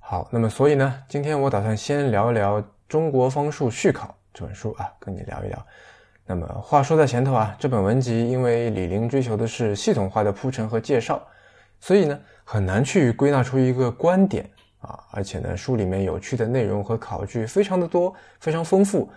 [0.00, 5.64] 好，那么所以呢，今天我打算先聊一聊《中国方术续考》这本书啊，跟你聊一聊。
[6.26, 11.24] 那么话说在前头啊，这本文集因为李林追求的是系统化的铺陈和介绍。
[11.78, 14.50] 所以呢，很难去归纳出一个观点
[14.84, 19.10] 啊，而且呢，书里面有趣的内容和考据非常的多，非常丰富，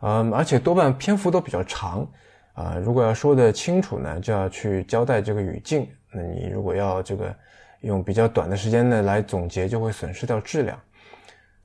[0.00, 2.06] 嗯，而且多半篇幅都比较长，
[2.52, 7.34] 啊，如果要说的清楚呢，就要去交代这个语境，那你如果要这个
[7.80, 10.78] 用比较短的时间呢来总结，就会损失掉质量，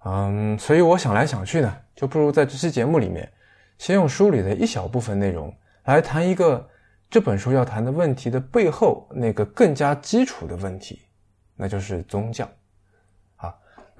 [0.06, 3.30] 嗯，所以我想来想去呢，就不如在这期节目里面，
[3.78, 6.68] 先用书里的一小部分内容来谈一个。
[7.12, 11.02] 这本书要谈的问题的背后，那个更加基础的问题，
[11.56, 12.48] 那就是宗教。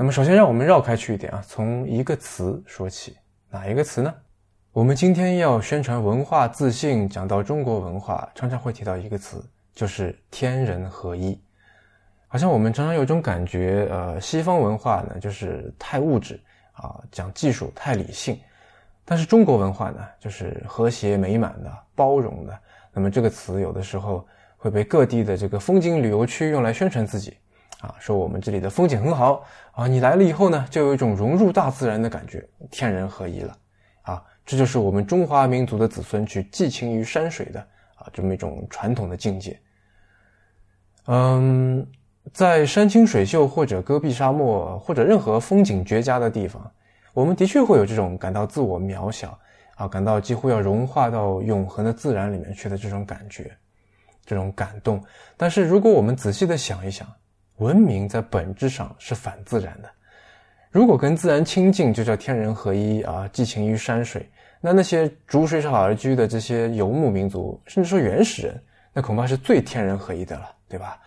[0.02, 3.18] 那么首先让我们绕开去一点啊，从一个词说起，
[3.50, 4.16] 哪一个词呢？
[4.72, 11.38] 我们今天要宣传文化自信，讲到中国文化，常常会提到一个词，就是天人合一。
[12.30, 16.40] 好像我们常常有种感觉，呃，西方文化呢就是太物质
[16.72, 18.40] 啊，讲技术太理性，
[19.04, 22.58] 但是中国文化呢就是和谐美满的、包容的。
[22.94, 27.36] 那么这个词有的时候会被各地的这个风景旅游区用来宣传自己，
[27.80, 33.58] 啊，说我们这里的风景很好啊，你来了以后呢，就有一种融入大自然的感觉，天人合一了，
[34.02, 37.60] 啊，这就是我们中华民族的子孙去寄情于山水的
[37.96, 39.60] 啊这么一种传统的境界。
[41.06, 41.88] 嗯，
[42.34, 46.72] 在山清水秀或者戈壁沙漠或者任何风景绝佳的地方，
[47.14, 49.38] 我们的确会有这种感到自我渺小。
[49.76, 53.50] 啊，感到几乎要融化到永恒的自然里面去的这种感觉，
[54.26, 55.02] 这种感动。
[55.38, 57.08] 但是，如果我们仔细的想一想，
[57.60, 59.90] 文明在本质上是反自然的。
[60.70, 71.00] 如果跟自然亲近就叫天人合一啊，寄情于山水，那那些逐水草而居的这些游牧民族，甚至说原始人，那恐怕是最天人合一的了，对吧？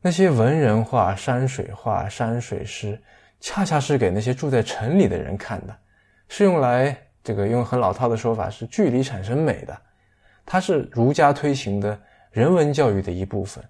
[0.00, 3.00] 那些文人画山水画、山水诗，
[3.40, 5.76] 恰恰是给那些住在城里的人看的，
[6.28, 6.96] 是用来。
[7.24, 9.76] 这个用很老套的说法是距离产生美的，
[10.44, 13.64] 它是儒家推行的人文教育的一部分。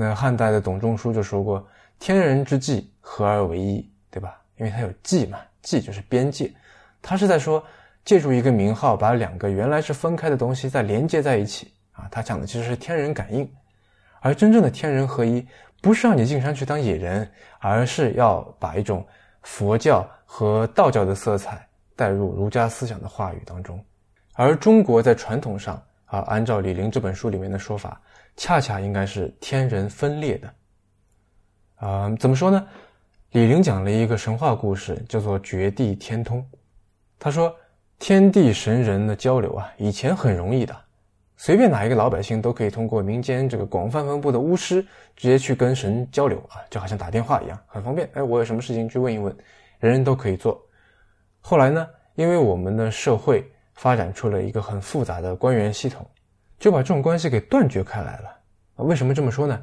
[0.00, 1.68] 那汉代的董仲舒就说过
[2.00, 4.40] ：“天人之际，合而为一，对吧？
[4.56, 6.50] 因为它有际嘛，际就是边界。
[7.02, 7.62] 他是在说，
[8.02, 12.08] 借助一个名号，把两个原来是分开的东西再连接在一起啊。
[12.10, 13.46] 他讲的其实是天人感应，
[14.20, 15.46] 而真正的天人合一，
[15.82, 19.06] 不是让你进山去当野人，而是要把一种
[19.42, 21.66] 佛教和道教的色彩。
[21.96, 23.78] 带入儒家思想的话语当中，
[24.32, 25.74] 而中国在传统上
[26.06, 28.00] 啊，按照李陵这本书里面的说法，
[28.36, 30.54] 恰恰应该是天人分裂的。
[31.76, 32.66] 啊，怎么说呢？
[33.30, 36.44] 李陵讲了一个神话故事，叫做绝地天通。
[37.18, 37.54] 他说，
[37.98, 40.76] 天地神人的交流啊，以前很容易的，
[41.36, 44.82] 随便哪一个老百姓都可以通过民间这个广泛分布的巫师，
[45.14, 48.08] 直接去跟神交流啊，就好像打电话一样，很方便。
[48.14, 49.34] 哎，我有什么事情去问一问，
[49.78, 50.60] 人人都可以做。
[51.40, 56.04] 后来呢，因为我们的社会发展出了一个很复杂的官员系统，
[56.60, 58.28] 就把这种关系给断绝开来了。
[58.76, 59.60] 啊，为什么这么说呢？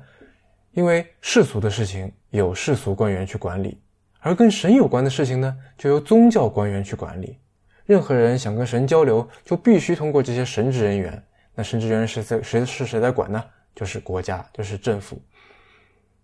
[0.71, 3.79] 因为世俗的事情有世俗官员去管理，
[4.19, 7.37] 而跟神有关的事情呢，就由宗教官员去管理。
[7.85, 11.23] 任何人想跟神交流，就必须通过这些神职人员。
[11.55, 13.41] 那神职人员是谁谁是谁在管呢？
[13.73, 15.21] 就是国家，就是政府。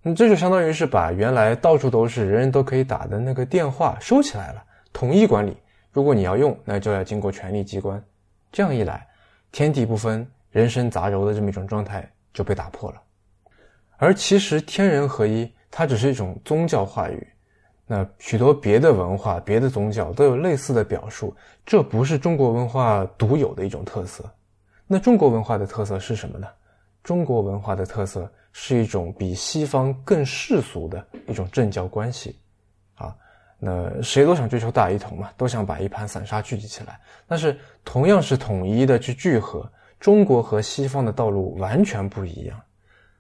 [0.02, 5.56] 那这就相当于是把原来到处都是人人都可以打的那个电话收起来了，统一管理。
[5.94, 8.04] 如果你要用，那就要经过权力机关。
[8.52, 9.08] 这样一来，
[9.52, 13.02] 天地不分、人身杂糅的这么一种状态就被打破了。
[13.98, 17.28] 而其实天人合一，它只是一种宗教话语。
[17.86, 21.36] 那许多别的文化、别的宗教都有类似的表述，
[21.66, 24.24] 这不是中国文化独有的一种特色。
[24.88, 26.48] 那中国文化的特色是什么呢？
[27.04, 32.39] 中国文化的特色是一种比西方更世俗的一种政教关系。
[32.96, 33.13] 啊，
[33.60, 37.00] 那谁都想追求大一统嘛，都想把一盘散沙聚集起来。
[37.28, 39.70] 但是同样是统一的去聚合，
[40.04, 42.62] 中国和西方的道路完全不一样。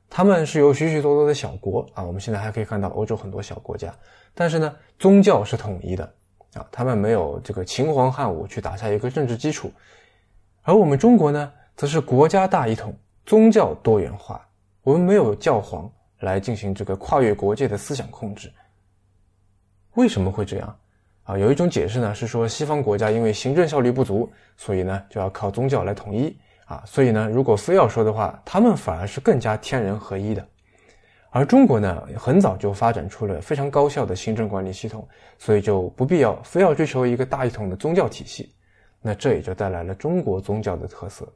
[0.09, 3.95] 他们是由许许多多的小国啊，我们现在还可以看到欧洲很多小国家，
[4.33, 6.03] 但是呢，宗教是统一的
[6.55, 9.71] 啊，他们没有这个秦皇汉武去打下一个政治基础，
[10.63, 12.93] 而我们中国呢，则是国家大一统，
[13.25, 14.45] 宗教多元化，
[14.81, 18.51] 我们没有教皇来进行这个跨越国界的思想控制。
[19.93, 20.77] 为什么会这样
[21.23, 21.37] 啊？
[21.37, 26.37] 有一种解释呢，是说西方国家因为行政效率不足，所以呢就要靠宗教来统一。
[26.65, 30.47] 啊，所以呢，如果非要说的话，他们反而是更加天人合一的，
[31.29, 38.55] 而中国呢，很早就发展出了非常高效的行政管理系统，所以就不必要非要追求一个大一统的宗教体系，
[39.01, 41.27] 那这也就带来了中国宗教的特色。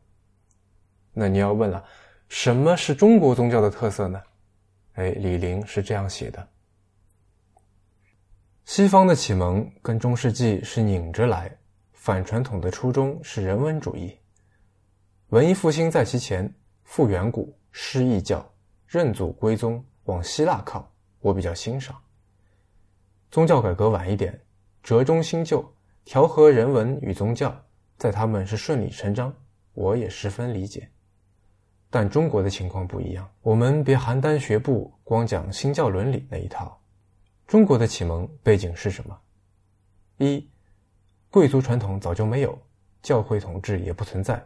[1.13, 1.83] 那你要问了，
[2.29, 4.21] 什么是中国宗教的特色呢？
[4.93, 6.47] 哎，李陵是这样写的：
[8.65, 11.51] 西方的启蒙跟中世纪是拧着来，
[11.93, 14.17] 反传统的初衷是人文主义。
[15.31, 16.49] 文艺复兴在其前，
[16.85, 18.49] 复远古，失异教，
[18.87, 21.93] 认祖归宗，往希腊靠，我比较欣赏。
[23.29, 24.41] 宗教改革晚一点，
[24.81, 25.69] 折中新旧，
[26.05, 27.53] 调和人文与宗教，
[27.97, 29.33] 在他们是顺理成章，
[29.73, 30.89] 我也十分理解。
[31.89, 36.81] 但中国的情况不一样，我们别邯郸学步，光讲新教伦理那一套。
[37.45, 39.19] 中国的启蒙背景是什么？
[40.19, 40.49] 一，
[41.29, 42.57] 贵族传统早就没有，
[43.01, 44.41] 教会统治也不存在。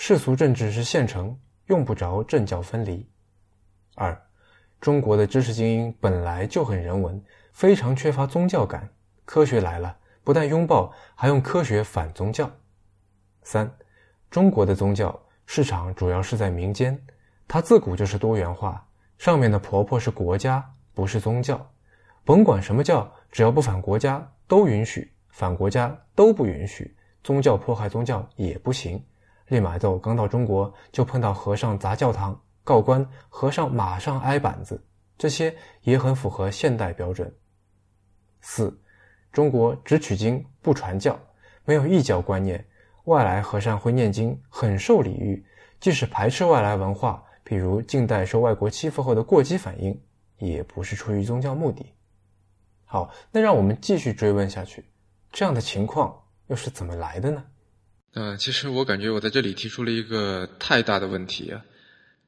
[0.00, 3.04] 世俗政治是现成，用不着政教分离。
[3.96, 4.16] 二，
[4.80, 7.20] 中国的知识精英本来就很人文，
[7.52, 8.88] 非常缺乏宗教感。
[9.24, 12.48] 科学来了，不但拥抱，还用科学反宗教。
[13.42, 13.68] 三，
[14.30, 16.96] 中国的宗教市场主要是在民间，
[17.48, 18.86] 它自古就是多元化。
[19.18, 21.68] 上面的婆婆是国家，不是宗教。
[22.24, 26.96] 甭管什么教，只要不反国家，都允许；反国家都不允许。
[27.24, 29.04] 宗教迫害宗教也不行。
[29.48, 34.82] 利玛窦刚到中国，就碰到和尚砸教堂，告官，和尚马上挨板子，
[35.16, 37.34] 这些也很符合现代标准。
[38.40, 38.78] 四，
[39.32, 41.18] 中国只取经不传教，
[41.64, 42.64] 没有异教观念，
[43.04, 45.44] 外来和尚会念经，很受礼遇，
[45.80, 49.98] 即使排斥外来文化，比如近代受外国欺负后的过激反应，
[50.36, 51.84] 也不是出于宗教目的。
[52.84, 54.84] 好，那让我们继续追问下去，
[55.32, 56.14] 这样的情况
[56.46, 57.42] 又是怎么来的呢？
[58.14, 61.62] 呃，其实我感觉我在这里提出了一个太大的问题啊，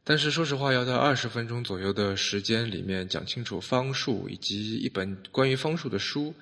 [0.04, 6.34] 但是说实话，要在二十分钟左右的时间里面讲清楚方术以及一本关于方术的书，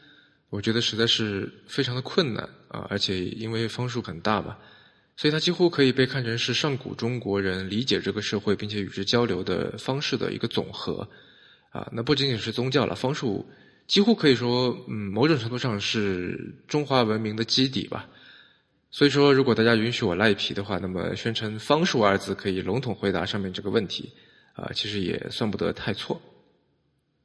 [0.50, 2.86] 我觉得实在是非常的困难啊！
[2.90, 4.56] 而且因为方术很大嘛，
[5.16, 11.08] 所以它几乎可以被看成是上古中国人理解这个社会并且与之交流的方式的一个总和
[11.70, 11.88] 啊。
[11.92, 13.48] 那不仅仅是宗教了，方术
[13.86, 18.08] 几乎可以说，嗯，某种程度上是中华文明的基底吧。
[18.90, 24.12] 所以说，如果大家允许我赖皮的话，那么宣称“方术”二字可以笼统回答上面这个问题，
[24.54, 26.18] 啊，其实也算不得太错。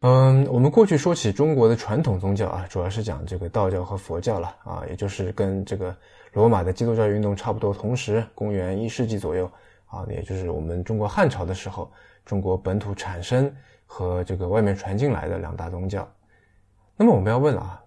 [0.02, 5.96] 嗯，我们过去说起中国的传统宗教啊，主要是讲这个道教和佛教了啊，也就是跟这个
[6.34, 9.50] 罗马的基督教运动差不多，同时公元一世纪左右
[9.86, 11.90] 啊，也就是我们中国汉朝的时候，
[12.26, 13.50] 中国本土产生
[13.86, 16.06] 和这个外面传进来的两大宗教。
[16.98, 17.82] 那么我们要问了啊，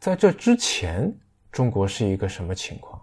[0.00, 1.14] 在这之前，
[1.52, 2.97] 中国是一个什么情况？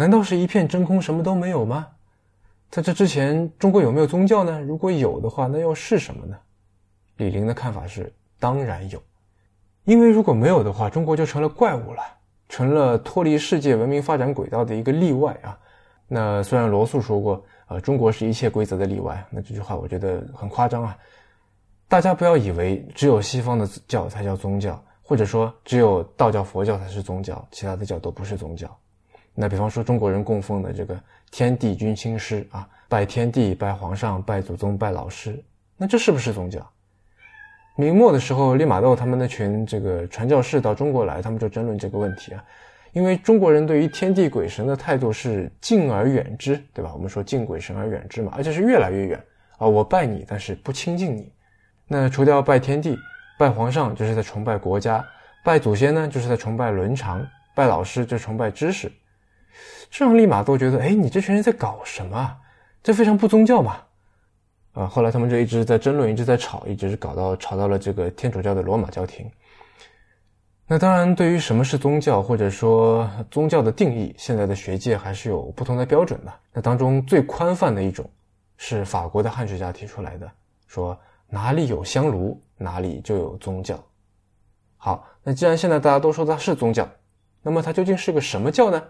[0.00, 1.88] 难道是一片真空，什么都没有吗？
[2.70, 4.58] 在这之前，中国有没有宗教呢？
[4.62, 6.38] 如果有的话，那又是什么呢？
[7.18, 8.98] 李陵的看法是：当然有，
[9.84, 12.02] 因为如果没有的话，中国就成了怪物了。
[12.48, 15.58] 成了脱离世界文明发展轨道的一个例外啊。
[16.08, 20.96] 那虽然罗素说过，呃，中国是一切规则的例外，那这句话我觉得很夸张啊。
[21.88, 28.66] 大家不要以为只有西方的教才叫宗教，或者说只有道教、佛教才是宗教，其他的教都不是宗教。
[29.34, 30.98] 那比方说中国人供奉的这个
[31.30, 35.42] 天地君亲师啊，拜天地、拜皇上、拜祖宗、拜老师，
[35.76, 36.68] 那这是不是宗教？
[37.76, 42.44] 明末的时候，利玛窦他们那群这个传教士到中国来，他们就争论这个问题啊，
[42.92, 46.92] 因为中国人对于天地鬼神的态度是敬而远之，对吧？
[46.92, 49.24] 我们说敬鬼神而远之嘛，而且是越来越远
[49.56, 51.32] 啊，我拜你，但是不亲近你。
[51.86, 52.98] 那除掉拜天地、
[53.38, 55.02] 拜皇上，就是在崇拜国家；
[55.42, 57.20] 拜祖先呢，就是在崇拜伦常；
[57.54, 58.92] 拜老师就崇拜知识。
[59.90, 62.36] 这让利马窦觉得，哎，你这群人在搞什么？
[62.82, 63.76] 这非常不宗教嘛！
[64.72, 69.30] 啊，后来他们就一直在争论，一直在吵，一直是搞到吵到了这个天主教的罗马教廷。
[70.66, 76.32] 那当然，对于什么是宗教，或者说宗教的定义，现在的学界还是有不同的标准的。
[76.52, 78.08] 那当中最宽泛的一种，
[78.56, 80.30] 是法国的汉学家提出来的，
[80.66, 80.98] 说。
[81.32, 83.78] 哪里有香炉，哪里就有宗教。
[84.76, 86.88] 好，那既然现在大家都说它是宗教，
[87.40, 88.82] 那么它究竟是个什么教呢？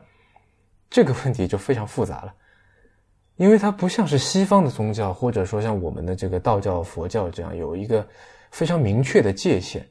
[0.91, 2.34] 这个问题就非常复杂了，
[3.36, 8.05] 因为它不像是西方的宗教，或者说像我们的这个道教、佛教这样有一个
[8.51, 9.86] 非常明确的界限，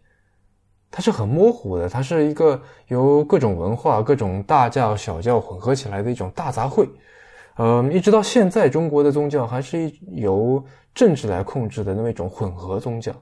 [0.92, 6.88] 它是很模糊的，它是一个由各种文化、各种大教小教混合起来的一种大杂烩。
[7.56, 13.14] 嗯，一直到现在，中国的宗教还是一由政治来控制的那么一种混合宗教。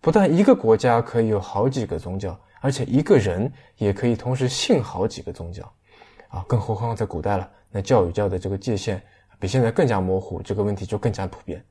[0.00, 5.70] 不但一个国家可以有好几个宗教，而且一个人也可以同时信好几个宗教，
[6.34, 9.00] 啊，更何况在古代了，那教与教的这个界限
[9.38, 11.64] 比现在更加模糊，这个问题就更加普遍。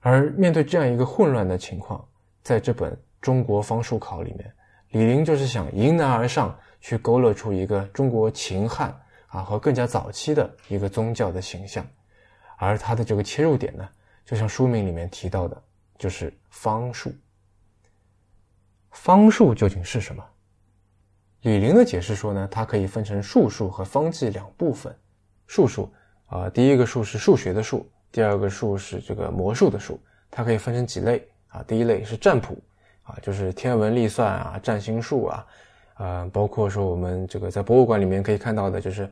[0.00, 2.04] 而面对这样一个混乱的情况，
[2.42, 4.52] 在这本《中国方术考》里面，
[4.88, 8.94] 李陵就是想迎难而上，去勾勒出一个中国秦汉。
[9.32, 11.86] 啊，和更加早期的一个宗教的形象，
[12.56, 13.88] 而它的这个切入点呢，
[14.24, 15.62] 就像书名里面提到的，
[15.96, 17.12] 就是方术。
[18.90, 20.24] 方术究竟是什么？
[21.42, 24.94] 李陵的解释说呢，它可以分成术数和方剂两部分。
[25.46, 25.90] 术数
[26.26, 29.98] 啊，第一个术是数学的术，第二个术是这个魔术的术。
[30.30, 31.64] 它可以分成几类啊？
[31.66, 32.56] 第一类是占卜
[33.02, 35.46] 啊，就是天文历算啊，占星术啊。
[35.96, 39.10] 呃，包括说我们这个在博物馆里面可以看到的，就是，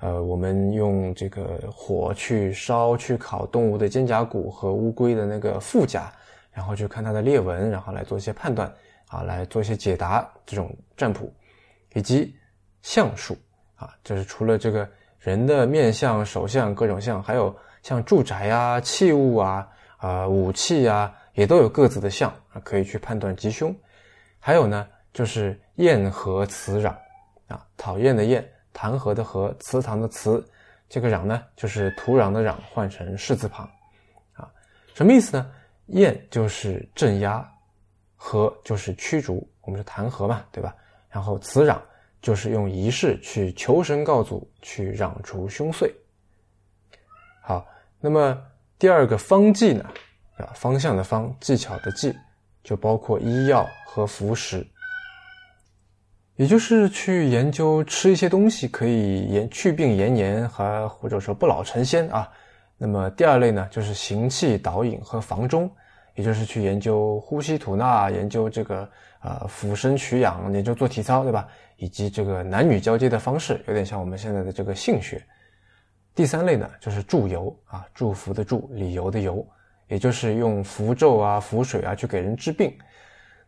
[0.00, 6.12] 呃，我们用这个火去烧、去烤动物的肩胛骨和乌龟的那个腹甲，
[6.52, 8.70] 然后去看它的裂纹，然后来做一些判断，
[9.08, 11.32] 啊，来做一些解答这种占卜，
[11.96, 12.36] 以及
[12.82, 13.36] 相术，
[13.74, 14.88] 啊，就是除了这个
[15.18, 19.66] 人的面相、手相各种相，还有像住宅啊、器物啊、
[19.96, 23.74] 啊武器啊，也都有各自的相啊，可以去判断吉凶，
[24.38, 24.86] 还有呢。
[25.16, 26.94] 就是厌和辞壤，
[27.48, 30.46] 啊，讨厌的厌，弹劾的和，祠堂的祠，
[30.90, 33.66] 这个壤呢，就是土壤的壤，换成士字旁，
[34.34, 34.46] 啊，
[34.94, 35.50] 什么意思呢？
[35.86, 37.50] 厌就是镇压，
[38.14, 40.76] 和就是驱逐，我们是弹劾嘛，对吧？
[41.08, 41.78] 然后辞壤
[42.26, 45.88] 就是用仪式去求神告祖，去攘除凶祟。
[47.40, 47.64] 好，
[48.00, 48.36] 那么
[48.80, 49.84] 第二个方剂呢，
[50.36, 52.12] 啊，方向的方，技巧的技，
[52.64, 54.66] 就包括医药和服食。
[56.34, 62.28] 也就是去研究吃一些东西可以延去病延年，还或者说不老成仙啊。
[62.76, 65.70] 那么第二类呢，就是行气导引和房中，
[66.16, 71.46] 也就是去研究呼吸吐纳，研究这个呃俯身取氧，研究做体操，对吧？
[71.76, 75.22] 以及这个男女交接的方式，有点像我们现在的这个性学。
[76.14, 79.46] 第三类呢，就是祝由啊，祝福的祝，理由的由，
[79.88, 82.74] 也就是用符咒啊、符水啊去给人治病。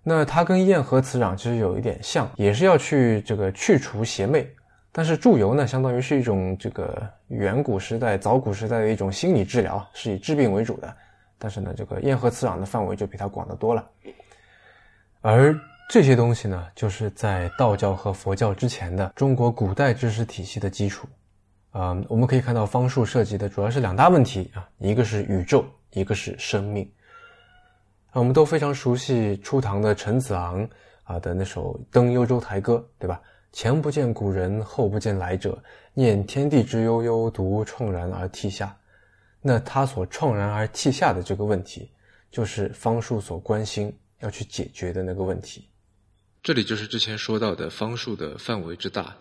[0.02, 4.46] 那它跟燕和磁场其实有一点像，也是要去这个去除邪魅。
[4.92, 10.94] 但是祝由呢，相当于是一种这个远古时代、早古时代的一种心理治疗，是以治病为主的。
[11.38, 13.88] 但是呢，这个燕和磁场的范围就比它广得多了。
[15.20, 15.58] 而
[15.88, 21.08] 这些东西呢，就是在道教和佛教之前的中国古代知识体系的基础。
[21.70, 26.90] 啊，我们可以看到方术涉及的主要是两大问题啊，一个是宇宙，一个是生命。
[28.12, 30.68] 我们都非常熟悉初唐的陈子昂
[31.04, 33.20] 啊的那首《登幽州台歌》，对吧？
[33.52, 35.58] 前不见古人，后不见来者，
[35.94, 38.76] 念天地之悠悠，独怆然而涕下。
[39.40, 41.90] 那他所怆然而涕下的这个问题，
[42.30, 45.67] 就是方术所关心要去解决的那个问题。
[46.48, 49.14] 这里就是之前说到的方术的范围之大。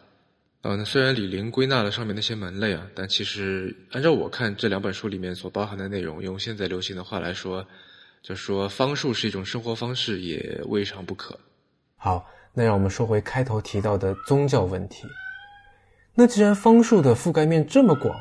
[0.61, 7.67] 啊，那虽然李陵归纳了上面那些门类啊，但其实按照我看这两本书里面所包含的内容，用现在流行的话来说。
[8.21, 11.37] 就说方术是一种生活方式，也未尝不可。
[11.97, 15.05] 好，那让我们说回开头提到的宗教问题。
[16.15, 18.17] 那既然方术的覆盖面这么广，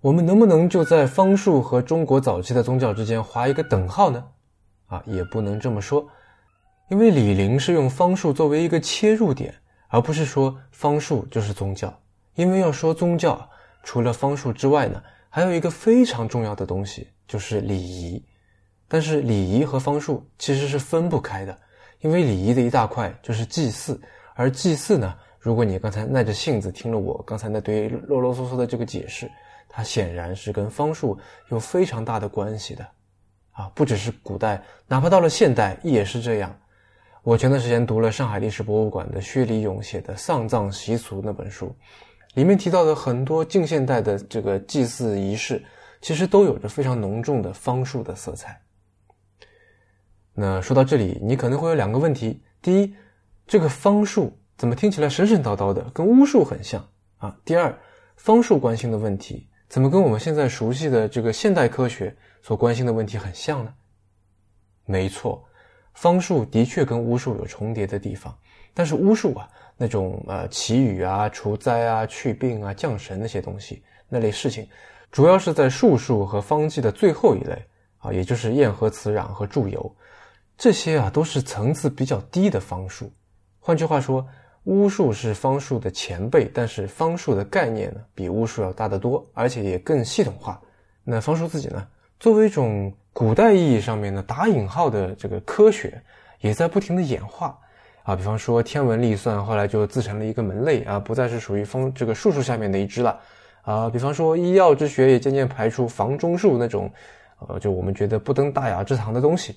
[0.00, 4.24] 我们能不能就在方术和中国早期的宗教之间划一个等号呢？
[4.88, 6.08] 啊，也不能这么说，
[6.92, 9.54] 因为李陵是用方术作为一个切入点，
[9.88, 11.90] 而不是说方术就是宗教。
[12.34, 13.48] 因为要说宗教，
[13.82, 18.22] 除了方术之外呢，还有一个非常重要的东西，就是礼仪。
[18.88, 21.58] 但是礼仪和方术其实是分不开的，
[22.00, 23.98] 因为礼仪的一大块就是祭祀，
[24.34, 25.16] 而祭祀呢。
[25.38, 29.30] 如果你刚才耐着性子听了我刚才那堆啰啰嗦嗦的这个解释，
[29.66, 31.18] 它显然是跟方术
[31.48, 32.86] 有非常大的关系的，
[33.52, 36.54] 啊，不只是古代，哪怕到了现代也是这样。
[37.24, 41.72] 我前段时间读了上海历史博物馆的薛礼勇写的《丧葬习俗》那本书，
[42.34, 45.64] 里面提到的很多近现代的这个祭祀仪式，
[46.00, 48.60] 其实都有着非常浓重的方术的色彩。
[50.34, 52.92] 那说到这里，你可能会有两个问题：第一，
[53.46, 54.36] 这个方术。
[54.56, 56.84] 怎么听起来神神叨叨的，跟巫术很像
[57.18, 57.36] 啊？
[57.44, 57.76] 第二，
[58.16, 63.72] 方术关心的问题，怎么跟我们现在熟悉的这个现代科学所关心的问题很像呢？
[64.84, 65.44] 没错，
[65.94, 68.36] 方术的确跟巫术有重叠的地方，
[68.74, 74.66] 但是巫术啊，那种呃祈雨啊、除灾啊、去病啊、降神那些东西，那类事情，
[75.10, 77.64] 主要是在术数和方剂的最后一类
[77.98, 79.94] 啊，也就是验和磁壤和祝由，
[80.56, 83.12] 这些啊都是层次比较低的方术。
[83.60, 84.26] 换句话说。
[84.66, 90.62] 巫术是方术的前辈，但是方术的概念呢，比巫术要大得多，而且也更系统化。
[91.02, 91.84] 那方术自己呢，
[92.22, 96.00] 作为一种古代意义上面的打引号的这个科学，
[96.38, 97.58] 也在不停的演化
[98.04, 98.14] 啊。
[98.14, 103.18] 比方说天文历算，后来就自成了一个门类啊，不再是属于方这个术数下面的一支了
[103.62, 103.90] 啊。
[103.90, 106.88] 比方说医药之学也渐渐排除房中术那种，
[107.40, 109.56] 呃，就我们觉得不登大雅之堂的东西，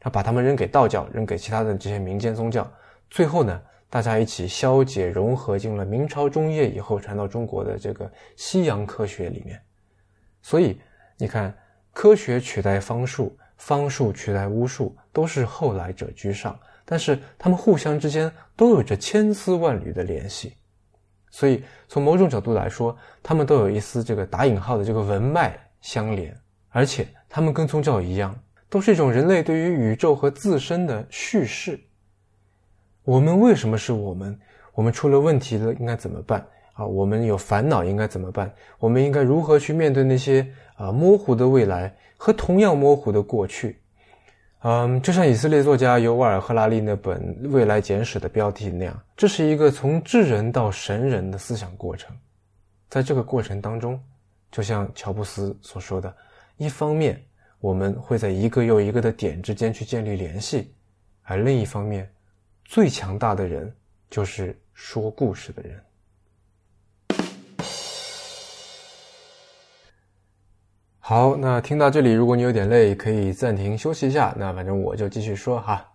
[0.00, 2.66] 他把他们扔给道教，扔给其他的这些民间宗教，
[3.10, 3.60] 最后呢。
[3.88, 9.60] 大家一起消解融合进了明朝中叶以后传到中国的这个西洋科学里面，
[10.42, 10.76] 所以
[11.16, 11.54] 你看，
[11.96, 20.58] 科学取代方术，方术取代巫术，都是后来者居上，但是他们互相之间都有着千丝万缕的联系，
[21.30, 26.38] 所以从某种角度来说，他们都有一丝这个打引号的这个文脉相连，
[26.68, 28.38] 而且他们跟宗教一样，
[28.68, 31.80] 都是一种人类对于宇宙和自身的叙事。
[33.04, 34.38] 我们为什么是我们？
[34.74, 36.84] 我们出了问题了，应该怎么办啊？
[36.84, 38.54] 我们有烦恼，应该怎么办？
[38.78, 40.46] 我们应该如何去面对那些
[40.76, 43.80] 啊模糊的未来和同样模糊的过去？
[44.60, 47.20] 嗯，就像以色列作家尤瓦尔·赫拉利那本
[47.50, 52.16] 《未来简史》的标题那样，这是一个从智人到神人的思想过程。
[52.88, 54.00] 在这个过程当中，
[54.50, 56.12] 就像乔布斯所说的，
[56.56, 57.22] 一方面
[57.60, 60.74] 我们会在一个又一个的点之间去建立联系，
[61.22, 62.08] 而另一方面。
[62.64, 63.72] 最强大的人
[64.10, 65.80] 就是说故事的人。
[71.08, 74.34] 好，那听到这里，如果你有点累，可以暂停休息一下。
[74.36, 75.88] 那反正我就继续说哈。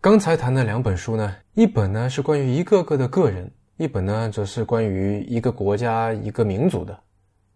[0.00, 6.98] 刚才谈的两本书呢，一本呢是关于一个个的个人，一本呢则是关于一个国家、一个民族的。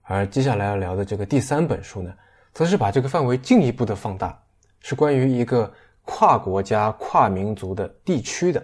[0.02, 2.12] 而接下来要聊的这个第三本书呢，
[2.52, 4.38] 则是把这个范围进一步的放大，
[4.80, 5.72] 是关于一个。
[6.04, 8.62] 跨国家、跨民族的地区的，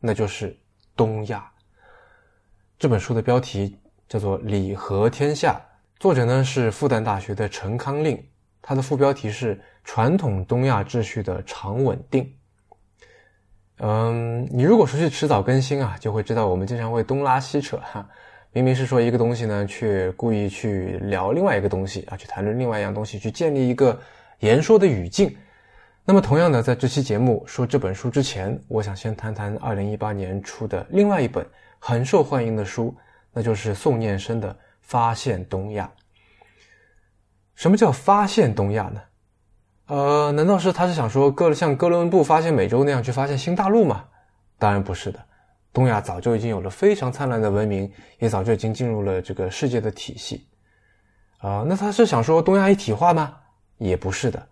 [0.00, 0.58] 那就是
[0.96, 1.48] 东亚。
[2.76, 3.78] 这本书的标题
[4.08, 5.52] 叫做《礼和天下》，
[6.00, 8.18] 作者呢是复旦大学的陈康令，
[8.62, 12.24] 他的副标题是《传统东亚秩序的长稳定》。
[13.80, 18.08] 嗯，你如果熟悉迟早更新啊，就会知道我们经常会东拉西扯哈。
[18.52, 24.00] 明明是说一个东西呢，却故意去聊另外一个东西啊，去谈论另外一样东西，去建立一个
[24.38, 25.36] 言说的语境。
[26.06, 31.46] 那么，同样的，在这期节目说这本书之前，我想先谈谈二零一八年出的另外一本
[31.78, 32.96] 很受欢迎的书，
[33.34, 34.48] 那就是宋念生的
[34.90, 35.88] 《发现东亚》。
[37.54, 39.00] 什么叫发现东亚呢？
[39.86, 44.04] 呃，难道是他是想说哥像哥伦布发现美洲那样去发现新大陆吗？
[44.58, 45.24] 当然不是的，
[45.72, 47.88] 东亚早就已经有了非常灿烂的文明，
[48.18, 50.44] 也早就已经进入了这个世界的体系。
[51.38, 53.36] 啊，那他是想说东亚一体化吗？
[53.78, 54.44] 也不是的。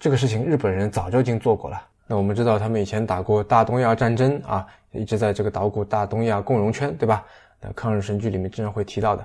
[0.00, 1.80] 这个事情日本人早就已经做过了。
[2.08, 7.24] 那我们知道他们以前打过大东亚战争啊，一直在这个捣鼓大东亚共荣圈，对吧？
[7.60, 9.24] 那抗日神剧里面经常会提到的。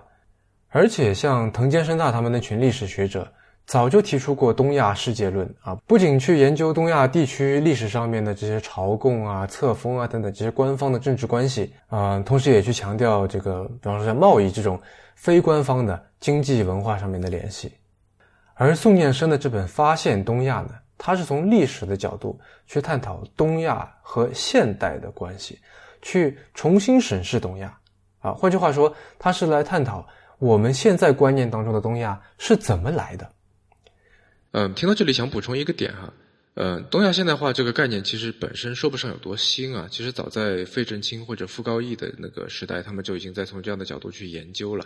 [0.75, 3.31] 而且像藤间生大他们那群历史学者，
[3.67, 14.81] 早就提出过东亚世界论啊，不仅去研究东亚地区历史上面的这些朝贡啊、册封啊等等这些官方的政治关系啊，同时也去强调这个，比方说像贸易这种
[15.13, 17.71] 非官方的经济文化上面的联系。
[18.55, 25.59] 而宋念生的这本《发现东亚》呢，它是从历史的角度去探讨东亚和现代的关系，
[26.01, 27.77] 去重新审视东亚。
[28.21, 30.07] 啊，换句话说，它是来探讨
[30.39, 33.31] 我们现在观念当中的东亚是怎么来的。
[34.51, 36.13] 嗯，听到这里想补充一个点哈，
[36.53, 44.85] 呃，东亚现代化这个概念其实本身说不上有多新啊，其实早在费正清或者傅高义的那个时代，他们就已经在从这样的角度去研究了。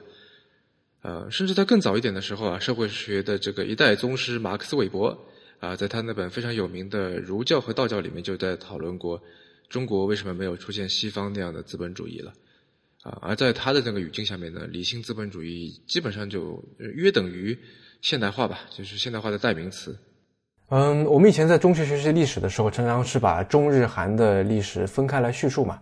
[1.01, 5.17] 呃，甚至在更早一点的时候啊，社会学的这个一代宗师马克思韦伯
[5.59, 9.21] 啊，在他那本非常有名的《儒教和道教》里面就在讨论过
[9.67, 12.33] 中国为什么没有出现西方那样的资本主义了。
[13.21, 16.63] 而在他的这个语境下面呢，理性资本主义基本上就
[16.95, 17.57] 约等于
[18.01, 19.97] 现代化吧，就是现代化的代名词。
[20.69, 25.81] 嗯，我们以前在中学学习历史的时候，常常是把中日韩的历史分开来叙述嘛，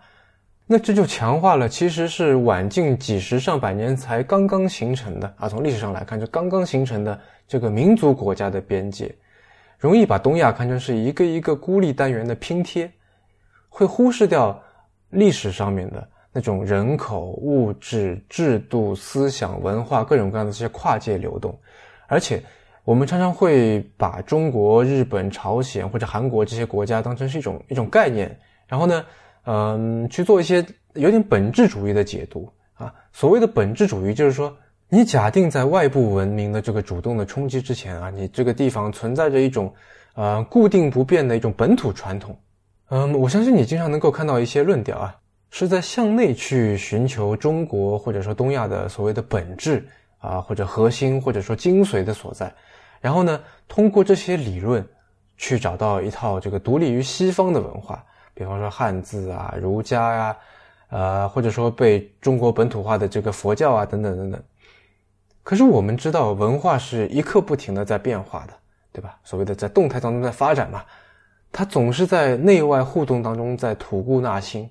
[0.68, 9.16] 那这就强化了其实是晚近几十上百年才刚刚形成的啊，从历史上来看，就刚刚形成的这个民族国家的边界，
[9.80, 12.92] 容易把东亚看成是一个一个孤立单元的拼贴，
[13.70, 14.64] 会忽视掉
[15.10, 16.10] 历史上面的。
[16.36, 21.58] 那种人口、物质、制度、思想、文化各种各样的这些跨界流动，
[22.08, 22.44] 而且
[22.84, 29.06] 我们常常会把中国、日本、朝鲜或者韩国这些国家当成是一种一种概念，然后呢，
[29.46, 30.66] 嗯，去做一些
[30.96, 32.94] 有点本质主义的解读啊。
[33.14, 34.54] 所谓的本质主义，就是说
[34.90, 39.74] 你假定在外部文明的这个主动的冲击之前啊，你这个地方存在着一种
[40.16, 42.38] 呃固定不变的一种本土传统。
[42.90, 45.16] 嗯，我相信你经常能够看到一些论调啊。
[45.58, 49.88] 是在向内去寻求中国或者说东亚的所谓的本质
[50.20, 52.54] 啊，或者核心或者说精髓的所在，
[53.00, 54.86] 然后呢，通过这些理论
[55.38, 58.04] 去找到一套这个独立于西方的文化，
[58.34, 60.38] 比方说汉字啊、儒家呀，
[60.90, 64.44] 呃，或者说被中国本土化的这个佛教啊等等等等。
[65.42, 68.54] 可是我们知道，文化是一刻不停的在变化的，
[68.92, 69.18] 对吧？
[69.24, 70.84] 所谓的在动态当中在发展嘛，
[71.50, 74.70] 它总是在内外互动当中在吐故纳新。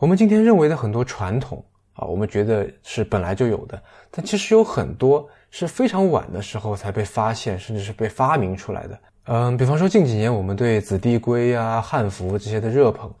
[0.00, 3.80] 我们今天认为的很多传统啊，我们觉得是本来就有的，
[4.10, 8.98] 但其实有很多是非常晚的时候才被发现，甚至是被发明出来的。
[9.26, 13.12] 嗯，比方说近几年我们对子弟规啊、汉服这些的热捧，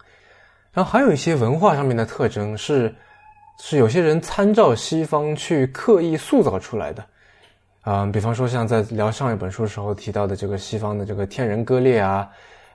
[0.72, 2.94] 然后还有一些文化上面的特征是，
[3.58, 7.04] 是有些人参照西方去刻意塑造出来的。
[7.84, 12.30] 嗯，比方说像在聊上一本书的时候提到的这个西方的这个天人割裂啊，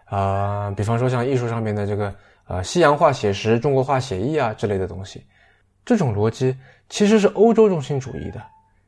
[0.05, 2.13] 啊，比方说像艺术上面的这个。
[2.45, 5.25] 啊，西洋画写实，中国画写意啊之类的东西，
[5.83, 6.55] 这种逻辑
[6.89, 8.41] 其实是欧洲中心主义的，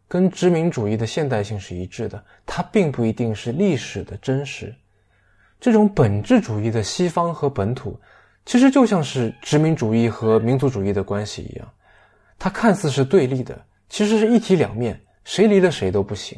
[0.07, 2.23] 跟殖民主义的现代性是一致的。
[2.45, 4.73] 它并不一定是历史的真实。
[5.59, 7.99] 这种本质主义的西方和本土，
[8.45, 11.67] 其实就像是殖民主义和民族主义的关系一样，
[12.37, 16.37] 它看似是对立的，其实是一体两面，谁离了谁都不行。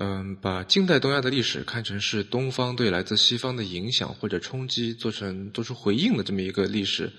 [0.00, 7.10] 嗯，把近代东亚的历史看成是东方对来自西方的影响或者冲击做成做出回应的这么一个历史，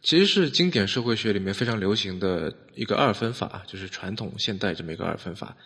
[0.00, 5.56] 其实是经典社会学里面非常流行的一个二分法，就是传统现代这么一个二分法。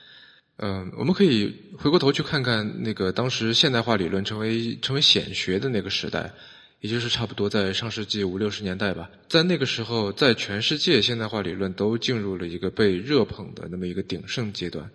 [0.56, 6.32] 嗯，我们可以回过头去看看那个当时现代化理论成为成为显学的那个时代，
[6.80, 9.10] 也就是差不多在上世纪五六十年代吧。
[9.28, 14.88] 在那个时候，在全世界现代化理论都进入了一个被热捧的那么一个鼎盛阶段。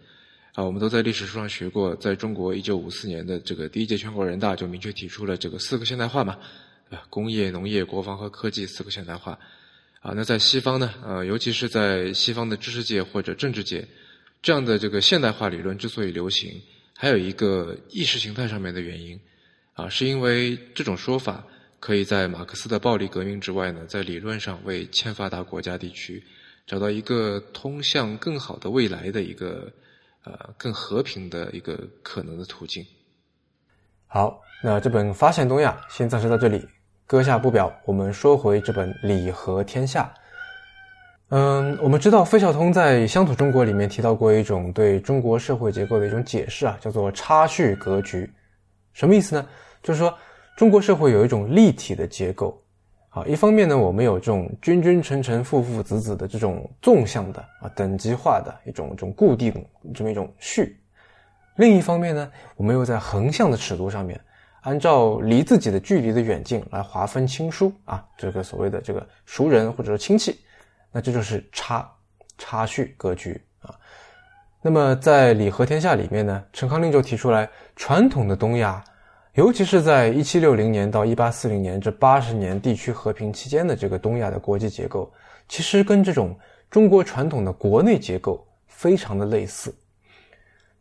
[0.54, 6.38] 啊，我们都在历史书上学过，在中国一九五四年的这个第一届全国人大就明确提出了这个四个现代化嘛，
[6.89, 9.38] 啊，工业、农业、国防和科技四个现代化。
[10.02, 13.88] 啊，那在西方呢，呃，尤其是在西方的知识界或者政治界，
[14.41, 16.60] 这样的这个现代化理论之所以流行，
[16.95, 19.20] 还有一个意识形态上面的原因，
[19.74, 21.45] 啊，是因为这种说法
[21.80, 26.24] 可以在马克思的暴力革命之外呢，在理论上为欠发达国家地区
[26.66, 29.72] 找到一个通向更好的未来的一个。
[30.24, 32.86] 呃，更和平的一个可能的途径。
[34.07, 36.67] 好，那这本《发现东亚》先暂时到这里，
[37.07, 37.72] 搁下不表。
[37.86, 40.11] 我们说回这本《礼和天下》。
[41.30, 48.28] 嗯，我们知道费孝通在《乡土中国》里面提到过一种对中国社会结构的一种解释啊，叫做差序格局。
[48.93, 49.47] 什么意思呢？
[49.84, 50.17] 就是说
[50.57, 52.61] 中国社会有一种立体的结构。
[53.20, 59.53] 啊，一方面呢，我们有这种君君臣臣父父子子的这种纵向的啊等级化的一种这种固定
[59.93, 60.65] 这么一种序；
[61.55, 64.20] 另一方面呢，我们又在横向的尺度上面，
[64.61, 70.39] 按照离自己的距离的远近来划分亲疏啊，这个所谓的这个熟人或者说亲戚，
[70.89, 71.89] 那这就是差
[72.38, 73.76] 差序格局啊。
[74.61, 78.82] 那么在《礼和天下》里面呢，陈康令就提出来，传统的东亚。
[79.40, 85.10] 尤其是在一七六零年到一八四零年这八十年地区和平期间的这个东亚的国际结构，
[85.48, 86.38] 其实跟这种
[86.70, 89.74] 中国传统的国内结构非常的类似。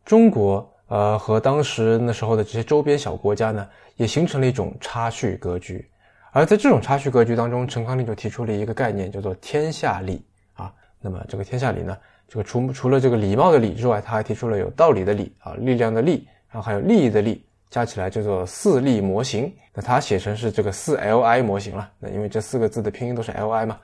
[0.05, 5.89] 中国呃，和当时那时候的这些周边小国家呢，也形成了一种差序格局。
[6.33, 10.21] 而在这种差序格局当中，陈康令就提出了一个概念，叫做“天下礼”
[10.55, 10.75] 啊。
[11.01, 11.97] 那么这个天下礼呢，
[12.27, 19.53] 这个除除了这个礼貌的礼之外，他还提出了有道理的理啊，力量的力，然后还有利益的利，加起来叫做四力模型。
[19.75, 21.91] 那它写成是这个四 Li 模型了。
[21.99, 23.79] 那因为这四个字的拼音都是 Li 嘛，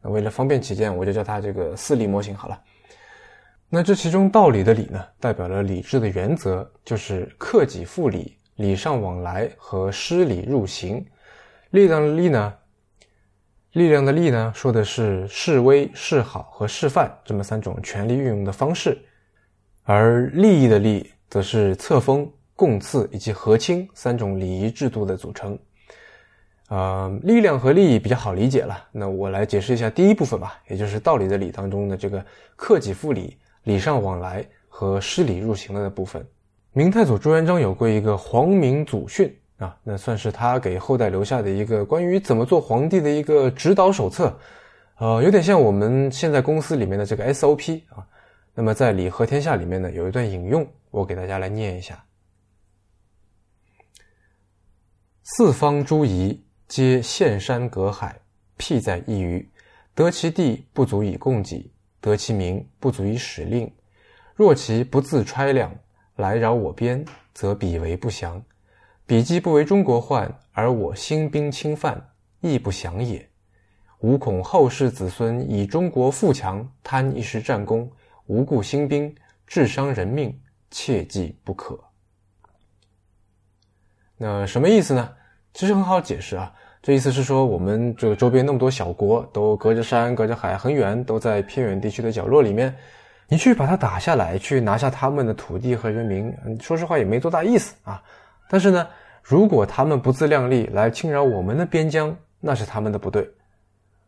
[0.00, 2.60] 那为了方便起见，我就叫它这个四力模型好了。
[3.68, 11.06] 那这其中道理的理呢，代表了理智的原则，就是克己复礼、礼尚往来和施礼入行。
[11.70, 12.52] 力量的力呢，
[13.72, 18.98] 力量的力呢，说的是示威、示好和示范这么三种权力运用的方式，
[19.84, 22.28] 而利益的利，则是册封、
[22.60, 25.58] 贡赐以及和亲三种礼仪制度的组成。
[26.68, 32.22] 呃，力量和利益比较好理解了，那我来解释一下第一部分吧，也就是道理的理当中的这个
[32.56, 33.38] 克己复礼。
[33.62, 36.22] 礼尚往来和施礼入行的部分，
[36.74, 44.38] 明太祖朱元璋有过一个皇明祖训啊，那算是他给后代留下的一个关于怎么做皇帝的一个指导手册，
[44.98, 48.06] 呃，有点像我们现在公司里面的这个 SOP 啊。
[48.54, 52.02] 那么在《礼和天下》里面呢，有一段引用，我给大家来念一下：
[55.36, 58.20] 四方诸夷皆陷山隔海，
[58.56, 59.48] 僻在一隅，
[59.94, 61.70] 得其地不足以供给。
[62.00, 63.72] 得其民不足以使令，
[64.34, 65.72] 若其不自揣量，
[66.16, 68.42] 来扰我边，则彼为不祥。
[69.06, 72.10] 彼既不为中国患，而我兴兵侵犯，
[72.40, 73.24] 亦不祥也。
[74.00, 77.88] 吾恐后世子孙以中国富强，贪一时战功，
[78.26, 79.14] 无故兴兵，
[79.46, 80.36] 致伤人命，
[80.72, 81.78] 切记不可。
[84.16, 85.14] 那什么意思呢？
[85.52, 86.52] 其实很好解释啊。
[86.82, 92.74] 这意思是说，我们这个周边那么多小国，都隔着山、隔着海，很远，都在偏远地区的角落里面。
[93.28, 98.02] 你去把它打下来，去拿下他们的土地和人民，说实话也没多大意思啊。
[98.48, 98.88] 但是呢，
[99.22, 103.30] 如果他们不自量力来侵扰我们的边疆，那是他们的不对。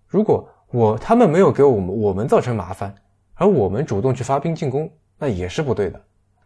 [0.08, 2.94] 如果我他们没有给我们我们造成麻烦，
[3.34, 6.00] 而我们主动去发兵进攻，那也是不对的。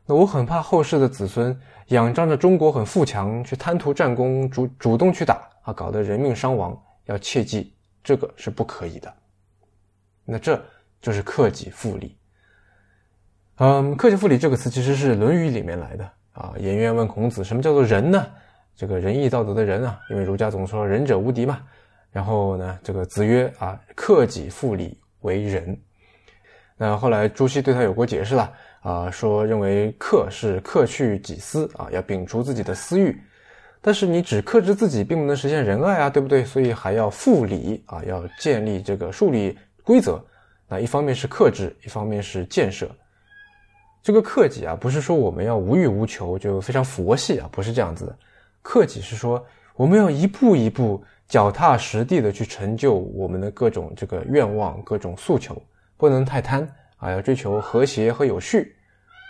[0.05, 1.57] 那我很怕后世的子孙
[1.89, 5.49] 仰仗着中国很富强，去贪图战功，主主动去打。
[5.63, 7.75] 啊，搞得人命伤亡，要切记
[8.05, 9.13] 这个是不可以的。
[10.25, 10.65] 那这
[11.01, 12.17] 就是克己复礼。
[13.57, 16.55] 嗯，克己复礼这个词其实是《论语》里面来的啊。
[16.59, 18.25] 颜渊问孔子：“什么叫做仁呢？”
[18.77, 21.61] 这个仁义道德的仁啊，因为儒家总说仁者无敌嘛。
[22.13, 25.77] 然后呢，这个子曰：“啊，克己复礼为仁。”
[26.79, 28.53] 那后来朱熹对他有过解释了
[28.87, 33.21] 啊，说认为克是克去己私啊，要摒除自己的私欲。
[33.81, 36.45] 但是你只克制自己，并不能实现仁爱啊，对不对？
[36.45, 40.25] 所以还要复礼啊，要建立这个树立规则。
[40.69, 42.89] 那一方面是克制，一方面是建设。
[44.05, 48.17] 这个克己啊，不是说我们要无欲无求，就非常佛系啊，不是这样子的。
[48.63, 55.61] 克己是说我们要一步一步脚踏实地的去成就我们的各种这个愿望、各种诉求，
[55.97, 58.75] 不能太贪啊，要追求和谐和有序。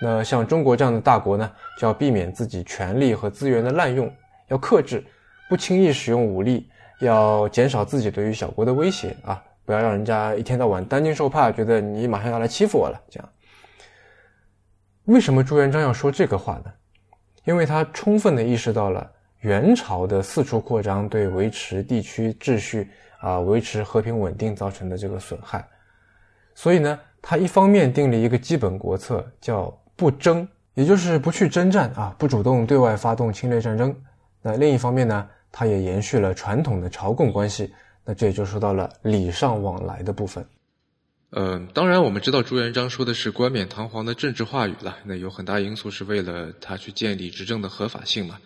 [0.00, 4.12] 那像中国这样的大国呢，就要避免自己权力和资源的滥用。
[4.48, 5.04] 要克制，
[5.48, 6.68] 不轻易使用武力，
[7.00, 9.42] 要减少自己对于小国的威胁啊！
[9.64, 13.00] 不要让人家一天到晚担惊受怕，觉得你马上要来欺负我了。
[13.10, 13.28] 这样，
[15.06, 16.72] 为什么朱元璋要说这个话呢？
[17.44, 22.88] 因为他充分的意识到了元朝的四处扩张对维持地区秩序
[23.20, 25.66] 啊、维持和平稳定造成的这个损害，
[26.54, 33.96] 所以呢，他一方面定了一个基本国策，叫不争，也就是不去征战啊，不主动对外发动侵略战争。
[34.42, 37.72] 那另一方面呢，它也延续了传统的朝贡关系。
[38.04, 40.46] 那这也就说到了礼尚往来的部分。
[41.30, 44.96] 嗯，当然我们知道朱元璋说的是冠冕堂皇的政治话语了。
[45.04, 48.38] 那有很大因素是为了他去建立执政的合法性嘛。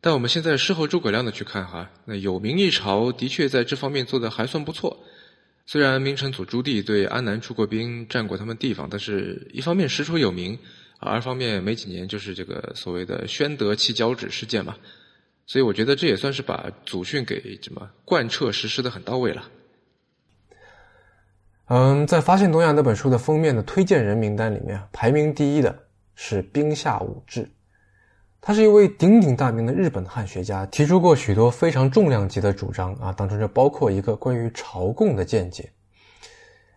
[0.00, 4.98] 但我们现在事后诸葛亮的去看哈，那有名一朝的确在这方面做的还算不错。
[5.70, 10.58] 虽然明成祖朱棣对安南出过兵，占过他们地方，但是一方面实出有名，
[10.98, 14.74] 二方面没几年就是这个所谓的宣德弃交趾事件嘛。
[15.46, 19.48] 所以我觉得这也算是把祖训给什么贯彻实施的很到位了。
[21.66, 25.84] 嗯，在《发现东亚》那本书的封面的推荐人名单里面，排名第一的
[26.16, 27.48] 是兵下武志。
[28.40, 35.68] 他是一位鼎鼎大名的日本汉学家，提出过许多非常重量级的主张啊，当中就包括一个关于朝贡的见解。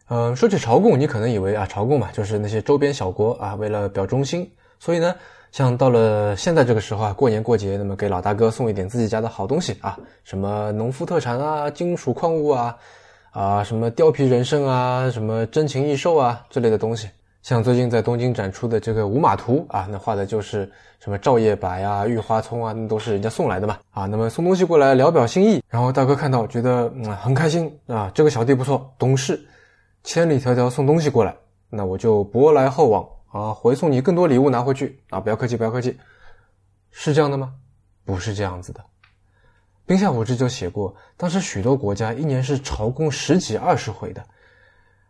[0.10, 5.16] 嗯，说起朝贡，你可能以为啊，朝贡嘛，就是那些周边小国啊，为了表忠心，所以呢。
[5.54, 12.76] 像到了现在这个时候啊，过年过节，那么给老大哥送一点自己家的好东西啊，什么农夫特产啊、金属矿物啊，
[13.30, 17.08] 啊，什么貂皮人参啊、什么珍禽异兽啊之类的东西，
[17.44, 20.72] 像最近在东京展出的这个五马图啊，那画的就是
[21.02, 24.06] 什么照叶柏啊、玉花葱啊，那都是人家送来的嘛啊。
[24.06, 29.46] 那么送东西过来聊表心意，然后大哥看到觉得嗯很开心啊，这个小弟不错，懂事，
[30.06, 31.36] 千里迢迢送东西过来，
[31.70, 36.00] 那我就博来厚往啊，回送你更多礼物拿回去啊，不要客气，不要客气，
[36.92, 37.54] 是这样的吗？
[38.06, 38.82] 不是这样子的。
[39.86, 44.24] 冰下武志就写过，当时许多国家一年是朝贡十几二十回的，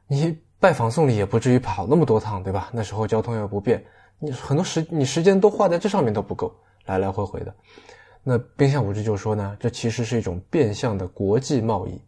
[0.08, 2.70] 你拜访送礼也不至于跑那么多趟，对吧？
[2.72, 3.84] 那时候交通又不便，
[4.18, 6.56] 你很多时你时间都花在这上面都不够，
[6.86, 7.54] 来来回回的。
[8.24, 12.02] 那冰下武志就说呢，这其实是一种变相的国际贸易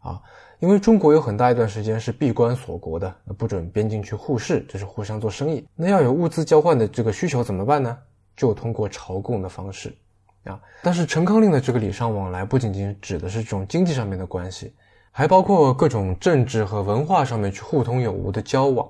[0.00, 0.20] 啊，
[0.58, 5.64] 因为中国有很大一段时间是闭关锁国的，不准边境去互市，就是互相做生意。
[5.76, 7.96] 那要有物资交换的这个需求怎么办呢？
[8.36, 9.96] 就通过朝贡的方式。
[10.42, 14.74] 啊，但是陈康令的这个礼尚往来不仅仅指的是这种经济上面的关系，
[15.14, 18.88] 还包括各种政治和文化上面去互通有无的交往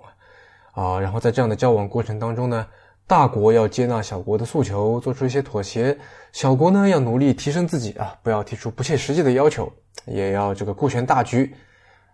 [0.72, 2.64] 啊，啊，然后在这样的交往过程当中呢，
[3.08, 5.98] 大国要接纳小国的诉求，做出一些妥协，
[6.30, 9.70] 小国呢要努力提升自己啊，不要提出不切实际的要求，
[10.06, 11.52] 也要这个顾全大局。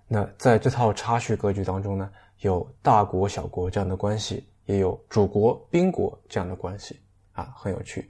[0.08, 2.08] 那在这套差序格局当中呢，
[2.40, 6.98] 有大国小国这样的关系，也有主国宾国这样的关系
[7.34, 8.08] 啊，很有趣。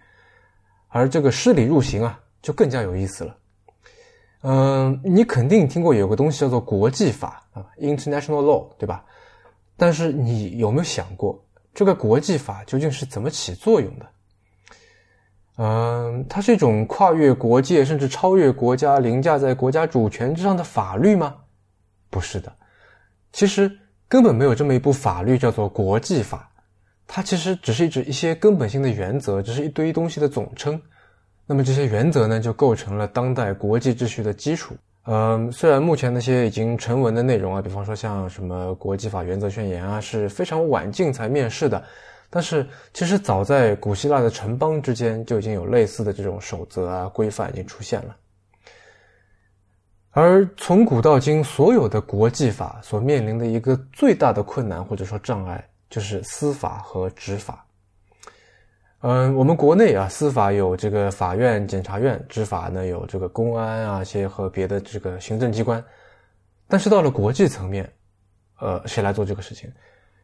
[0.87, 3.37] 而这个失礼入刑啊，就更加有意思了。
[4.43, 9.05] 嗯，你肯定听过有个东西叫做国际法啊，international law，对吧？
[9.77, 14.07] 但是你有没有想过，这个国际法究竟是怎么起作用的？
[15.57, 21.35] 嗯，它是一种跨越国界甚至超越国家、凌驾在国家主权之上的法律吗？
[22.09, 22.53] 不是的，
[23.33, 23.69] 其实
[24.07, 26.49] 根本没有这么一部法律叫做国际法。
[27.09, 30.81] 它其实只是指一些根本性的原则，只是一堆东西的总称。
[31.49, 34.77] 那么这些原则呢，就构成了当代国际秩序的基础。
[35.05, 41.83] 嗯，虽然目前那些已经成文的内容啊，比方说像什么国际法原则宣言啊，是非常晚近才面世的，
[42.29, 48.15] 但是其实早在古希腊的城邦之间就已经有类似的这种守则啊规范已经出现了。
[50.11, 55.67] 而从古到今，所有的国际法所面临的一个最大的困难或者说障碍。
[55.91, 57.65] 就是司法和执法。
[59.01, 65.83] 嗯，我们国内啊，司法有这个法院、检察院，执法呢有这个公安啊，一些和别的这个行政机关。
[66.67, 67.89] 但是到了国际层面，
[68.59, 69.71] 呃，谁来做这个事情？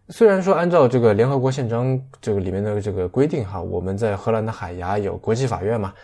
[0.08, 5.94] 虽然说按照这个联合国宪章这个里面的这个规定哈，我们在荷兰的海牙有国际法院嘛，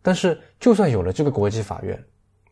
[0.00, 2.00] 但是就算有了这个国际法院，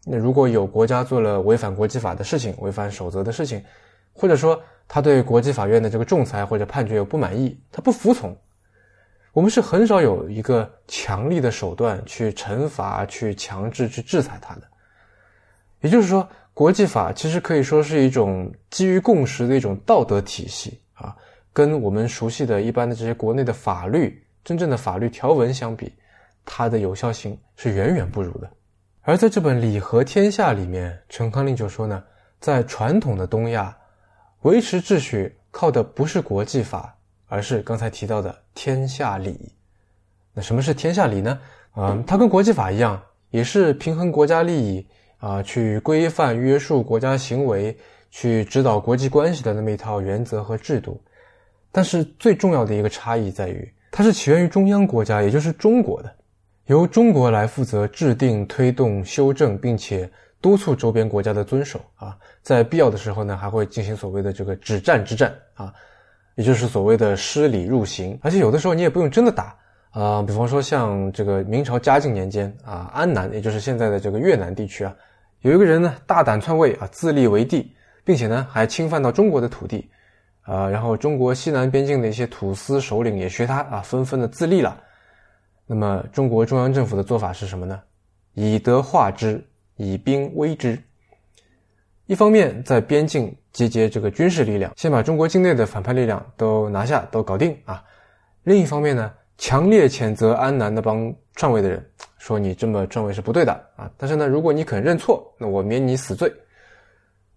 [0.04, 3.62] 那如果有国家做了违反国际法的事情、违反守则的事情，
[4.12, 8.36] 或者说，他对国际法院的这个仲裁或者判决有不满意，他不服从，
[9.32, 14.62] 我们是很少有一个强力的手段去惩罚、去强制、去制裁他的。
[15.80, 21.16] 也就是说，国际法其实可以说是一种基于共识的一种道德体系啊，
[21.52, 25.92] 跟我们熟悉的一般的这些国内的法律、真正的法律条文相比，
[26.44, 28.50] 它的有效性是远远不如的。
[29.02, 32.02] 而在这本《礼和天下》里面，陈康令就说呢，
[32.40, 33.76] 在传统的东亚。
[34.42, 36.96] 维持秩序靠的不是国际法，
[37.30, 39.50] 而是刚才提到的天下礼。
[40.34, 41.40] 那什么是天下礼呢？
[41.76, 43.00] 嗯，它跟国际法一样，
[43.30, 44.86] 也是平衡国家利益
[45.18, 47.74] 啊，去规范约束国家行为，
[48.10, 51.00] 去指导国际关系的那么一套原则和制度。
[51.72, 56.12] 但是最重要的一个差异在于，它是起源于中央国家，也就是中国的，
[56.66, 60.10] 由中国来负责制定、推动、修正，并且。
[60.42, 65.70] 督促周边国家的遵守啊，在必要的时候呢，还会进行所谓的这个止战之战啊，
[66.34, 68.18] 也就是所谓的失礼入刑。
[68.22, 69.56] 而且有的时候你也不用真的打
[69.90, 74.94] 啊，比方说像这个明朝嘉靖年间啊，安南也就是现在的这个越南地区啊，
[75.40, 77.74] 有一个人呢大胆篡位啊，自立为帝，
[78.04, 79.90] 并且呢还侵犯到中国的土地
[80.42, 84.80] 啊，然后中国西南边境的一些土司首领也学他啊，纷纷的自立了。
[85.66, 87.80] 那么中国中央政府的做法是什么呢？
[88.34, 89.44] 以德化之。
[89.82, 90.78] 以兵威之，
[92.04, 97.82] 一方面在边境集结这个军事力量，先把中国境内的反叛力量都拿下，都搞定啊；
[98.44, 101.84] 另一方面呢，强烈谴责安南那帮篡位的人，
[102.18, 103.90] 说你这么篡位是不对的啊。
[103.96, 106.32] 但是呢，如果你肯认错，那我免你死罪。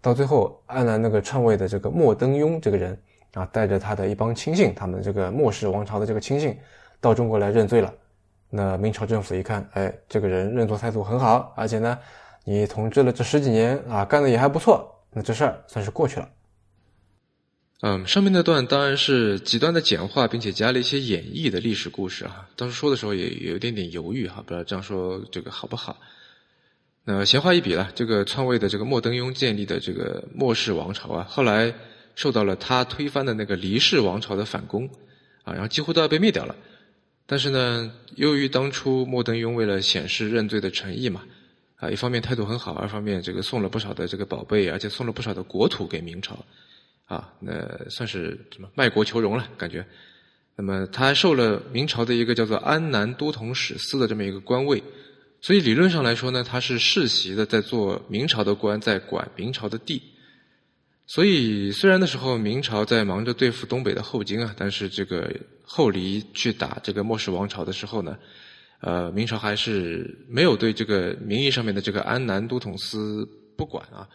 [0.00, 2.96] 到最后，安南那个篡位的这个莫登庸这个人
[3.34, 6.56] 啊，带着他的一帮亲信，他们这个莫氏王朝的这个亲信，
[7.00, 7.92] 到中国来认罪了。
[8.50, 11.98] 那明朝政府一看，哎，这个人认错态度很好，而且呢。
[12.46, 16.28] 你统治了这十几年啊，干的也还不错，那这事儿算是过去了。
[17.80, 22.48] 嗯，上面那段当然是极端的简化，并且加了一些演绎的历史故事啊。
[22.56, 26.00] 当时说的时候也有一点点犹豫哈，不知道这样说这个好不好。
[27.04, 31.74] 那闲话一笔了，这个篡位的这个莫登庸建立的这个莫氏王朝啊，后来
[32.14, 34.88] 受到了他推翻的那个黎氏王朝的反攻，
[35.42, 36.56] 啊，然后几乎都要被灭掉了。
[37.26, 41.22] 但是呢，由于当初莫登庸为了显示认罪的诚意嘛，
[41.84, 46.42] 啊，一方面态度很好，二方面这个送了不少的这个宝贝，而且送了不少的国土给明朝，
[47.04, 47.52] 啊，那
[47.90, 49.84] 算是什么卖国求荣了感觉。
[50.56, 54.82] 那么他还受了明朝的一个叫做安南都统史司的这么一个官位，
[55.42, 60.00] 所以理论上来说呢，他是世袭的，在做明朝的官，在管明朝的地。
[61.06, 65.30] 所以虽然那时候明朝在忙着对付东北的后金啊，但是这个
[65.62, 68.16] 后黎去打这个末世王朝的时候呢，
[68.86, 73.26] 呃，明朝还是没有对这个名义上面的这个安南都统司
[73.56, 74.06] 不管啊。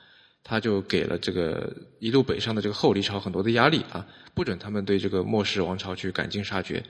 [0.42, 6.84] 他就给了这个一路北上的这个后黎朝很多的压力啊，不准他们对这个末世王朝去赶尽杀绝。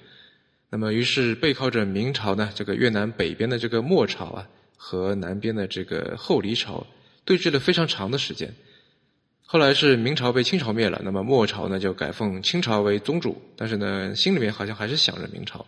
[0.69, 6.85] 那么，于是背靠着明朝呢，这个越南北边的这个末朝啊，和南边的这个后黎朝
[7.25, 8.53] 对峙了非常长的时间。
[9.45, 15.65] 后来是明朝被清朝灭了，那么末朝呢就改奉清朝为宗主，但是呢心里面好像还是想着明朝，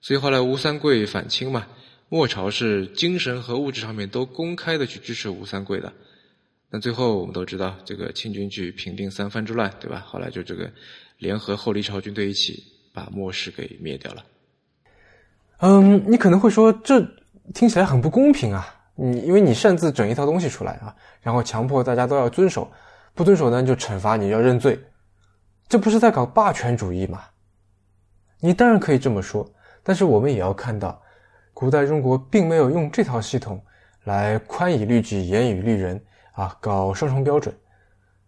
[0.00, 1.66] 所以后来吴三桂反清嘛，
[2.08, 5.92] 末朝是精神和物质上面都公开的去支持吴三桂的。
[6.70, 10.04] 那最后我们都知道，这个清军去平定三藩之乱，对吧？
[10.06, 10.70] 后来就这个
[11.16, 14.24] 联合后黎朝军队一起把末世给灭掉了。
[15.60, 17.00] 嗯，你可能会说，这
[17.54, 18.74] 听起来很不公平啊！
[18.94, 22.70] 你因为你擅自整一套东西出来啊，然后强迫大家都要遵守，
[23.14, 24.78] 不遵守呢就惩罚你要认罪，
[25.68, 27.24] 这不是在搞霸权主义吗？
[28.40, 29.50] 你当然可以这么说，
[29.88, 31.00] 但是我们也要看到，
[31.54, 33.58] 古代中国并没有用这套系统
[34.04, 35.98] 来宽以律己，严以律人。
[36.32, 37.52] 啊，搞双重标准，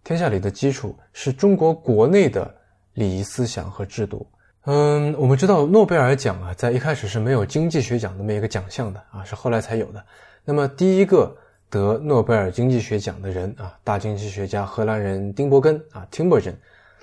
[0.03, 2.53] 天下里的基础是中国国内的
[2.95, 4.27] 礼仪思想和制度。
[4.65, 10.05] 嗯，我们知道诺贝尔奖啊，在一开始是没有经济学奖那么一个奖项的啊，是后来才有的。
[10.45, 11.37] 那么第一个
[11.69, 16.55] 得诺贝尔经济学奖的人啊，大经济学家荷兰人丁伯根啊 （Timbergen），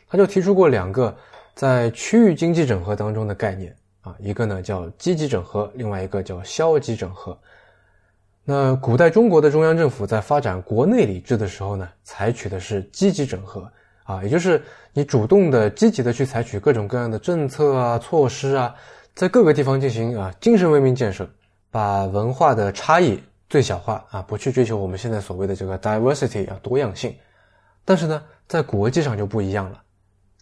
[0.09, 1.15] 他就提出过两个
[1.55, 3.73] 在区域经济整合当中的概念
[4.07, 7.37] 啊，一个呢叫积极整合，另外一个叫消极整合。
[8.43, 13.69] 那古代中国的中央政府在发展国内礼制的时候呢，采取的是积极整合
[14.03, 18.73] 啊，也就是你主动的、积极的去采取各种各样的政策啊、措施啊，
[19.13, 21.29] 在各个地方进行啊精神文明建设，
[21.69, 27.13] 把文化的差异最小化啊，不去追求我们现在所谓的这个 diversity 啊多样性。
[27.83, 29.81] 但是呢，在国际上就不一样了，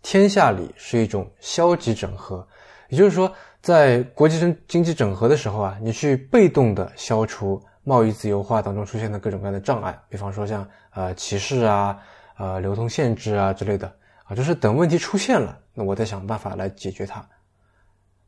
[0.03, 2.47] 天下礼是一种消极整合，
[2.89, 3.31] 也就是说，
[3.65, 7.59] 在国际经经济整合的时候啊，你去被动的消除。
[7.87, 11.99] 贸易自由化当中出现的各种各样的障碍，比方说像呃歧视啊、
[12.35, 13.87] 呃流通限制啊之类的
[14.23, 17.23] 啊，就是等问题出现了，那我再想办法来解决它。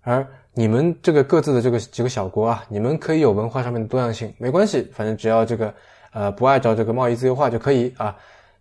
[0.02, 5.74] 而你们这个各自的这个几个小国啊，你们可以有文化上面的多样性，没关系，反正只要这个
[6.14, 8.16] 呃不按照这个贸易自由化就可以啊，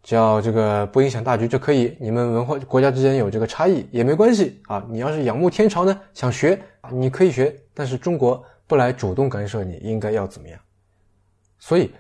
[0.07, 1.97] 只要这个不影响大局就可以。
[1.99, 6.57] 你们文化国家之间有这个差异也没关系啊，你要是仰慕天朝呢，想学
[6.93, 10.57] 你可以学，但是中国不来主动干涉，你应该要怎么样？
[11.59, 11.91] 所以，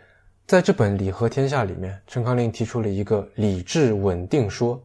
[0.47, 4.81] 在这本《礼和天下》里面，陈康令提出了一个礼制稳定说，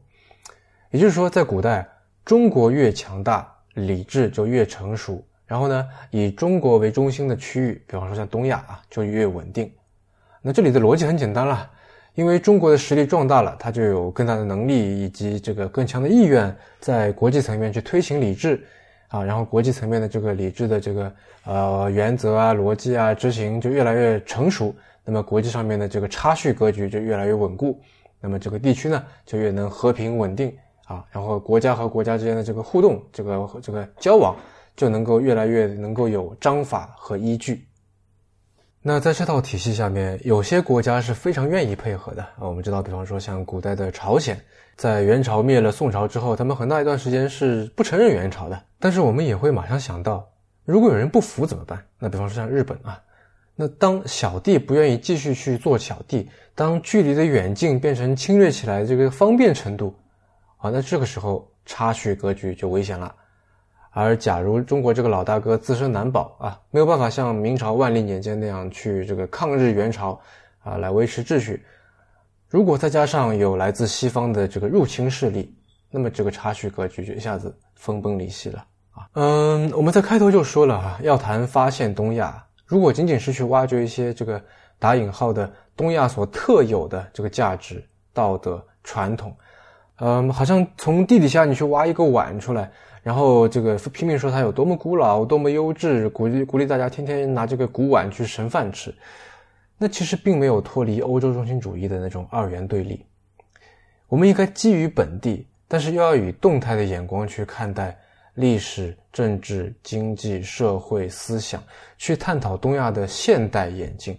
[0.90, 1.88] 也就是说，在古代，
[2.26, 5.24] 中国越强大，礼制就越成熟。
[5.46, 9.72] 然后呢，以中国为中心的区域，比方说像东亚啊，就越稳定。
[10.42, 11.70] 那这里的逻辑很简单了，
[12.16, 18.64] 因为中国的实力壮大了，他就有更大的能力以及这个更强的意愿，在国际层面去推行理智。
[19.08, 27.78] 啊，然后国际层面的这个理智的这个呃原则啊、逻辑啊执行就越来越成熟，那么国际上面的这个差序格局就越来越稳固，
[28.22, 30.56] 那么这个地区呢就越能和平稳定
[30.86, 34.34] 啊，然后国家和国家之间的这个互动、这个这个交往
[34.78, 37.66] 就能够越来越能够有章法和依据。
[38.84, 44.40] 那在这套体系下面，有些国家是非常愿意配合的啊，我们知道，比方说像古代的朝鲜。
[44.76, 48.60] 在元朝灭了宋朝之后，他们很大一段时间是不承认元朝的。
[48.80, 50.28] 但是我们也会马上想到，
[50.66, 51.86] 如果有人不服怎么办？
[52.00, 53.00] 那比方说像日本啊，
[53.56, 59.94] 那当小弟不愿意继续去做小弟，当距离的远近变成侵略起来这个方便程度，
[60.58, 63.14] 啊，那这个时候差序格局就危险了。
[63.94, 70.20] 而假如中国这个老大哥自身难保啊，没有办法像明朝万历年间那样去这个抗日援朝
[70.64, 71.64] 啊，来维持秩序。
[72.48, 75.54] 如果再加上有来自西方的这个入侵势力，
[75.90, 79.08] 那么这个差序格局就一下子分崩离析了啊。
[79.14, 84.42] 嗯，我们在开头就说了啊，要谈发现东亚，如果仅仅是去挖掘一些这个
[84.80, 87.84] 打引号的东亚所特有的这个价值、
[88.14, 89.36] 道德、传统，
[89.98, 92.72] 嗯，好像从地底下你去挖一个碗出来，
[93.04, 98.94] 然后这个拼命说它有多么古老、多么优质，鼓励鼓励大家天天拿这个古碗去盛饭吃。
[99.78, 103.04] 那其实并没有脱离欧洲中心主义的那种二元对立。
[104.08, 107.98] 我们应该基于本地，但是又要以动态的眼光去看待
[108.36, 111.64] 历史、政治、经济、社会、思想，
[111.98, 114.16] 去探讨东亚的现代演进。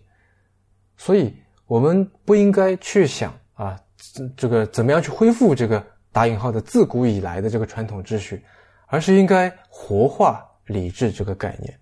[0.96, 1.32] 所以，
[1.66, 3.78] 我们不应该去想啊，
[4.36, 8.42] 这个怎么样去恢复这个打引号的自古以来的这个传统秩序，
[8.92, 11.74] 而是应该活化理智这个概念。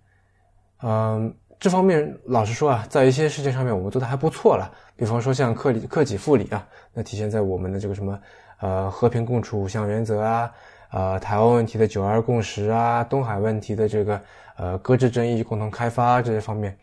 [0.82, 1.34] 嗯。
[1.58, 4.72] 这方面，老实说啊，在一些事情上面我们做的还不错了。
[4.96, 8.18] 比方说像克里克己复礼啊，那体现在我们的这个什么
[8.60, 10.50] 呃和平共处五项原则啊，
[10.90, 14.18] 呃台湾问题的九二共识啊，东海问题的这个
[14.56, 16.74] 呃搁置争议共同开发这些方面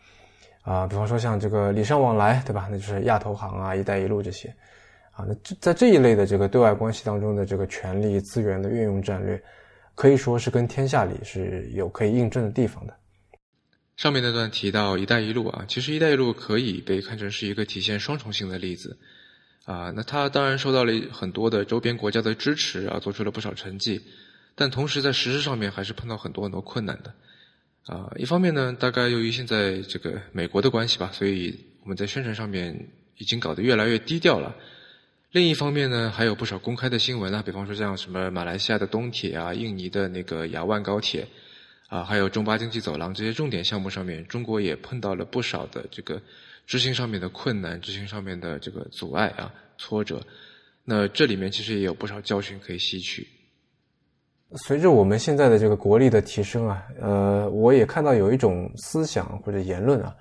[0.62, 2.68] 啊，比方说像这个礼尚往来，对吧？
[2.70, 4.48] 那就是亚投行啊、一带一路这些
[5.10, 5.24] 啊。
[5.26, 9.42] 那这在这一类的这个对外关系当中的这个权力资源的运用战略，
[9.98, 12.96] 可以说是跟天下里是有可以印证的地方的。
[13.96, 18.96] 上面那段提到“一带一路”啊，其实“一带一路”可以被看成是一个体现双重性的例子，
[19.64, 24.00] 啊，那它当然受到了很多的周边国家的支持啊，做出了不少成绩，
[24.54, 27.12] 但同时在实施上面还是碰到很多很多困难的，
[27.92, 34.54] 啊，一方面呢，大概由于现在这个美国的关系吧，所以我们在宣传上面已经搞得越来越低调了；
[35.30, 41.26] 另一方面呢，还有不少公开的新闻啊，比方说像什么马来西亚的东铁啊，印尼的那个雅万高铁。
[41.88, 46.20] 啊，还有中巴经济走廊这些重点项目上面，中国也碰到了不少的这个
[46.66, 50.20] 执行上面的困难，执行上面的这个阻碍啊、挫折。
[50.84, 53.26] 那这里面其实也有不少教训可以吸取。
[54.66, 60.14] 随着我们现在的这个国力的提升啊，呃，我也看到有一种思想或者言论啊，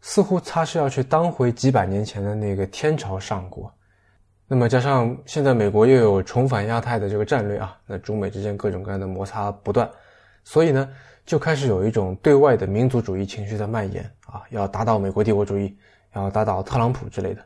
[0.00, 3.70] 似乎他是要去当回几百年前的那个天朝上国。
[4.46, 9.90] 那么加上现在美国又有重返亚太的这个战略啊，那中美之间各种各样的摩擦不断。
[10.44, 10.90] 所以呢，
[11.24, 15.74] 就开始有一种对外的民族主义情绪在蔓延啊，要打倒美国帝国主义，
[16.14, 17.42] 要打倒特朗普之类的，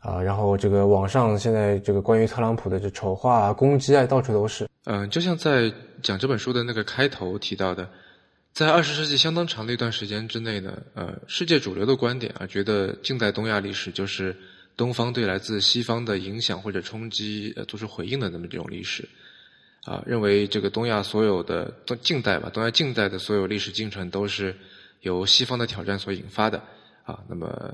[0.00, 4.68] 啊，然后这个网上现在这个关于特朗普的这丑化啊、攻击啊，到处都是。
[4.84, 5.72] 嗯，就像在
[6.02, 7.88] 讲这本书的那个开头提到的，
[8.52, 14.36] 在二十世纪相当长的一段时间之内呢，呃，世界主流的观点啊，觉得近代东亚历史就是
[14.76, 19.08] 东方对来自西方的影响或者冲击呃做出回应的那么这种历史。
[19.84, 24.52] 啊，认为这个东亚所有的东近代吧，东亚近代的所有历史进程都是
[25.02, 26.60] 由西方的挑战所引发的
[27.04, 27.22] 啊。
[27.28, 27.72] 那么，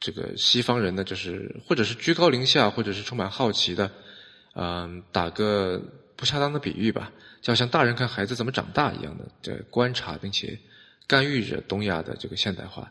[0.00, 3.90] 这个西方人呢，就是或者是居高临下，或者是充满好奇的，
[4.54, 5.82] 嗯，打个
[6.16, 7.12] 不恰当的比喻吧，
[7.42, 10.58] 就像大人看孩子怎么长大一样的，这观察并且
[11.06, 12.90] 干预着东亚的这个现代化。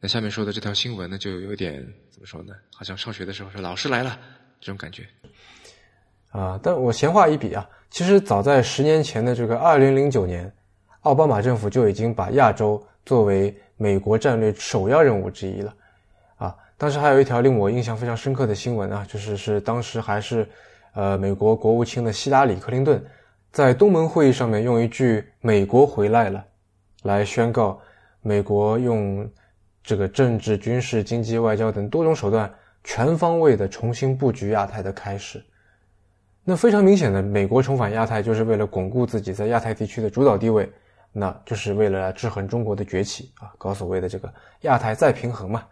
[0.00, 2.54] 那下面说的这条新闻呢，就有点怎么说呢？
[2.72, 4.16] 好像上学的时候说老师来了
[4.60, 5.04] 这种感觉。
[6.30, 10.52] 啊，但我闲话一笔啊，其实早在十年前的这个二零零九年，
[11.00, 15.74] 奥巴马政府就已经把亚洲作为美国战略首要任务之一了。
[16.36, 20.48] 啊，当时还有一条令我印象非常深刻的新闻啊，就是是当时还是
[20.92, 23.04] 呃美国国务卿的希拉里·克林顿
[23.50, 26.44] 在东盟会议上面用一句“美国回来了”
[27.02, 27.80] 来宣告
[28.20, 29.28] 美国用
[29.88, 32.52] 这个政治、军事、经济、外交等多种手段
[32.84, 35.42] 全方位的重新布局亚太的开始。
[36.44, 40.70] 那非常明显的，美国重返亚太就是为了巩固自己在亚太地区的主导地位，
[41.10, 44.30] 那就是为了制衡中国的崛起啊，搞所谓的这个
[44.60, 45.64] 亚太再平衡嘛。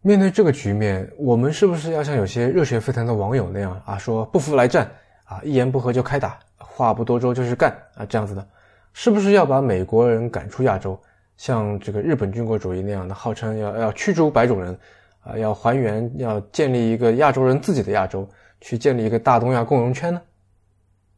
[0.00, 4.90] 面对这个局面，我们是不是要像有些热血沸腾的网友那样啊，说不服来战
[5.24, 8.48] 啊，一言不合就开打，话不多说就是干啊，这样子的，
[8.94, 10.98] 是不是要把美国人赶出亚洲，
[11.38, 14.78] 像这个日本军国主义那样的，号称要要驱逐白种人
[15.20, 18.28] 啊，要还原，要建立一个亚洲人自己的亚洲？
[18.60, 20.20] 去建立一个大东亚共荣圈呢？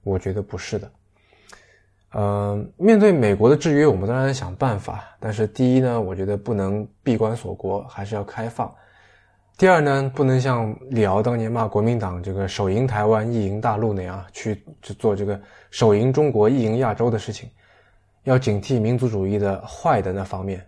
[0.04, 0.90] 我觉得不是的。
[2.12, 5.02] 嗯，面对美国的制约，我们当然想办法。
[5.18, 8.70] 但是第一呢，我觉得不能闭关锁国，还是要开放。
[9.56, 15.40] 第二呢，不能像李敖当年骂国民党这个“手赢台湾，意赢大陆”那样去去做这个
[15.70, 17.48] “手赢中国，意赢亚洲”的事情。
[18.24, 20.66] 要警惕民族主义的坏的那方面。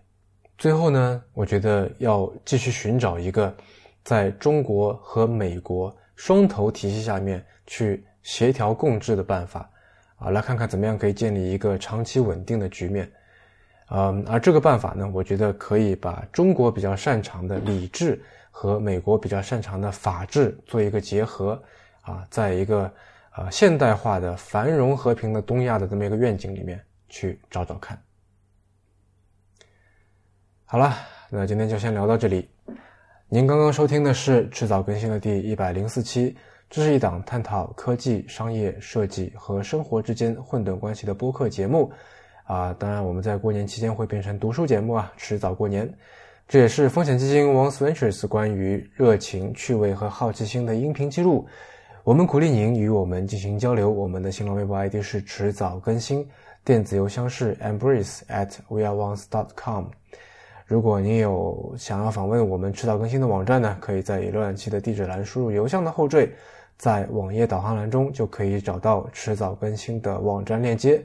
[0.58, 3.54] 最后呢，我觉得要继续寻找一个
[4.04, 5.94] 在中国和美国。
[6.14, 9.68] 双头体系下面去协调共治的办法，
[10.16, 13.10] 啊，来看看怎么样可以建立一个长期稳定的局面，
[13.90, 18.22] 嗯，而这个办法呢，我觉得可以把中国比较擅长的理智
[18.52, 21.60] 和美国比较擅长的法治做一个结合，
[22.02, 22.88] 啊，在一个
[23.30, 26.80] 啊现代化的繁荣和平的东亚的这么一个愿景里面
[27.12, 28.02] 去找找看。
[30.64, 30.96] 好了，
[31.28, 32.48] 那今天就先聊到这里。
[33.28, 36.34] 您刚刚收听的是迟早更新的第一百零四期，
[36.70, 41.92] 这是一档探讨科技、商业、设计和生活之间混沌关系的播客节目。
[42.44, 45.92] 啊，当然我们在过年期间会变成读书节目啊，迟早过年。
[46.48, 51.46] 这也是风险基金 Once Ventures 关于热情、趣味和好奇心的音频记录。
[52.04, 53.90] 我们鼓励您与我们进行交流。
[53.90, 56.28] 我们的新浪微博 ID 是迟早更新，
[56.64, 59.86] 电子邮箱是 embrace at weareones dot com。
[60.64, 66.30] 如果您有想要访问我们迟早更新的网站呢，可以在浏览器的地址栏输入邮箱的后缀，
[66.76, 71.02] 在网页导航栏中就可以找到迟早更新的网站链接。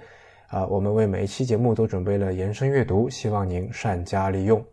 [0.47, 4.63] 啊，我们为每一期节目都准备了延伸阅读，希望您善加利用。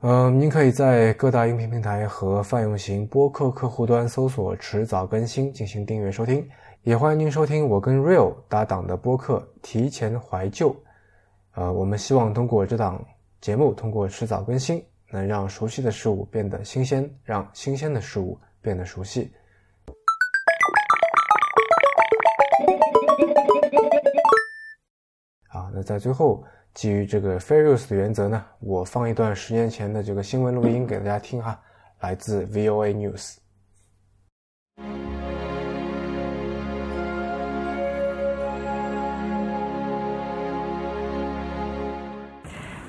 [0.00, 6.46] 嗯，您可以在各大音频平台和泛用型播客客户端搜索“迟早更新”进行订阅收听，
[6.84, 10.70] 也欢迎您收听我跟 Real 搭档的播客《提前怀旧》。
[11.54, 13.02] 呃，我们希望通过这档
[13.40, 19.32] 节目，通过迟早更新，能让熟悉的事物变得新鲜，让新鲜的事物变得熟悉。
[25.48, 26.44] 好，那在最后。
[26.74, 31.58] 基于这个 fair use 的原则呢，我放一段十年前的这个新闻录音给大家听哈，
[32.00, 33.36] 来自 VOA News。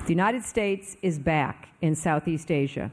[0.05, 2.91] The United States is back in Southeast Asia.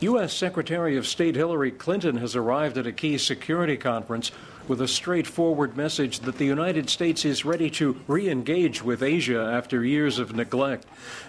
[0.00, 0.32] U.S.
[0.32, 4.32] Secretary of State Hillary Clinton has arrived at a key security conference
[4.66, 9.40] with a straightforward message that the United States is ready to re engage with Asia
[9.40, 10.86] after years of neglect.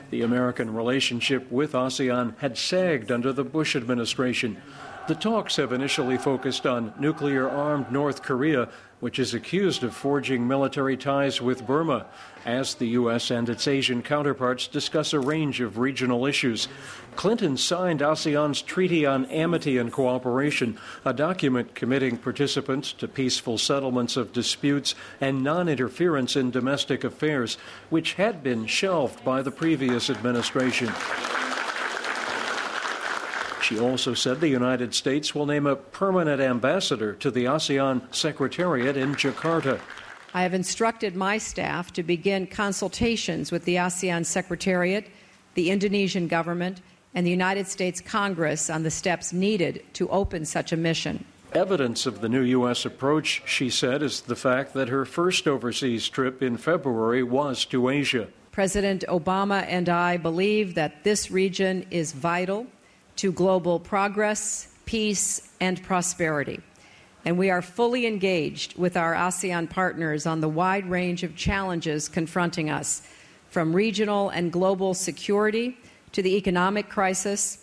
[0.10, 4.60] The American relationship with ASEAN had sagged under the Bush administration.
[5.07, 8.69] The talks have initially focused on nuclear armed North Korea,
[8.99, 12.06] which is accused of forging military ties with Burma,
[12.45, 13.32] as the U.S.
[13.32, 16.68] and its Asian counterparts discuss a range of regional issues.
[17.15, 24.15] Clinton signed ASEAN's Treaty on Amity and Cooperation, a document committing participants to peaceful settlements
[24.15, 27.57] of disputes and non interference in domestic affairs,
[27.90, 30.94] which had been shelved by the previous administration.
[33.72, 38.98] She also said the United States will name a permanent ambassador to the ASEAN Secretariat
[38.98, 39.80] in Jakarta.
[40.34, 45.07] I have instructed my staff to begin consultations with the ASEAN Secretariat,
[45.53, 46.81] the Indonesian government,
[47.15, 51.23] and the United States Congress on the steps needed to open such a mission.
[51.53, 52.84] Evidence of the new U.S.
[52.84, 57.88] approach, she said, is the fact that her first overseas trip in February was to
[57.88, 58.27] Asia.
[58.52, 62.68] President Obama and I believe that this region is vital
[63.18, 66.60] to global progress, peace, and prosperity.
[67.24, 72.10] And we are fully engaged with our ASEAN partners on the wide range of challenges
[72.10, 73.04] confronting us,
[73.50, 75.78] from regional and global security
[76.14, 77.61] to the economic crisis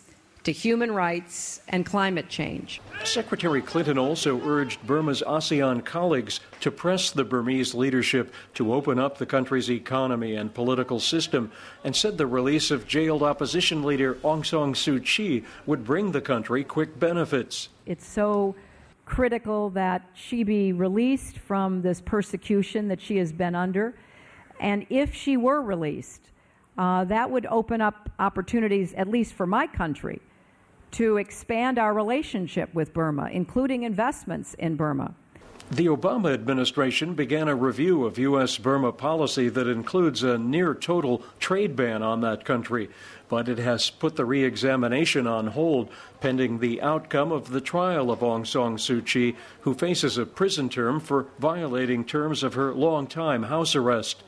[0.49, 2.81] to human rights and climate change.
[3.05, 9.19] Secretary Clinton also urged Burma's ASEAN colleagues to press the Burmese leadership to open up
[9.19, 11.53] the country's economy and political system,
[11.85, 16.23] and said the release of jailed opposition leader Aung San Suu Kyi would bring the
[16.23, 17.69] country quick benefits.
[17.85, 18.55] It's so
[19.05, 23.95] critical that she be released from this persecution that she has been under.
[24.61, 26.23] And if she were released,
[26.79, 30.23] uh, that would open up opportunities, at least for my country,
[30.93, 35.15] to expand our relationship with Burma, including investments in Burma.
[35.70, 38.56] The Obama administration began a review of U.S.
[38.56, 42.89] Burma policy that includes a near total trade ban on that country,
[43.29, 45.89] but it has put the re examination on hold
[46.21, 50.69] pending the outcome of the trial of Aung San Suu Kyi, who faces a prison
[50.69, 54.23] term for violating terms of her long-time house arrest.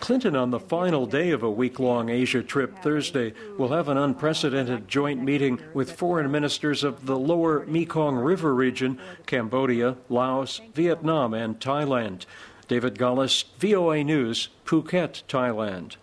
[0.00, 3.96] Clinton, on the final day of a week long Asia trip Thursday, will have an
[3.96, 11.34] unprecedented joint meeting with foreign ministers of the lower Mekong River region, Cambodia, Laos, Vietnam,
[11.34, 12.26] and Thailand.
[12.68, 15.96] David Gullis, VOA News, Phuket, Thailand.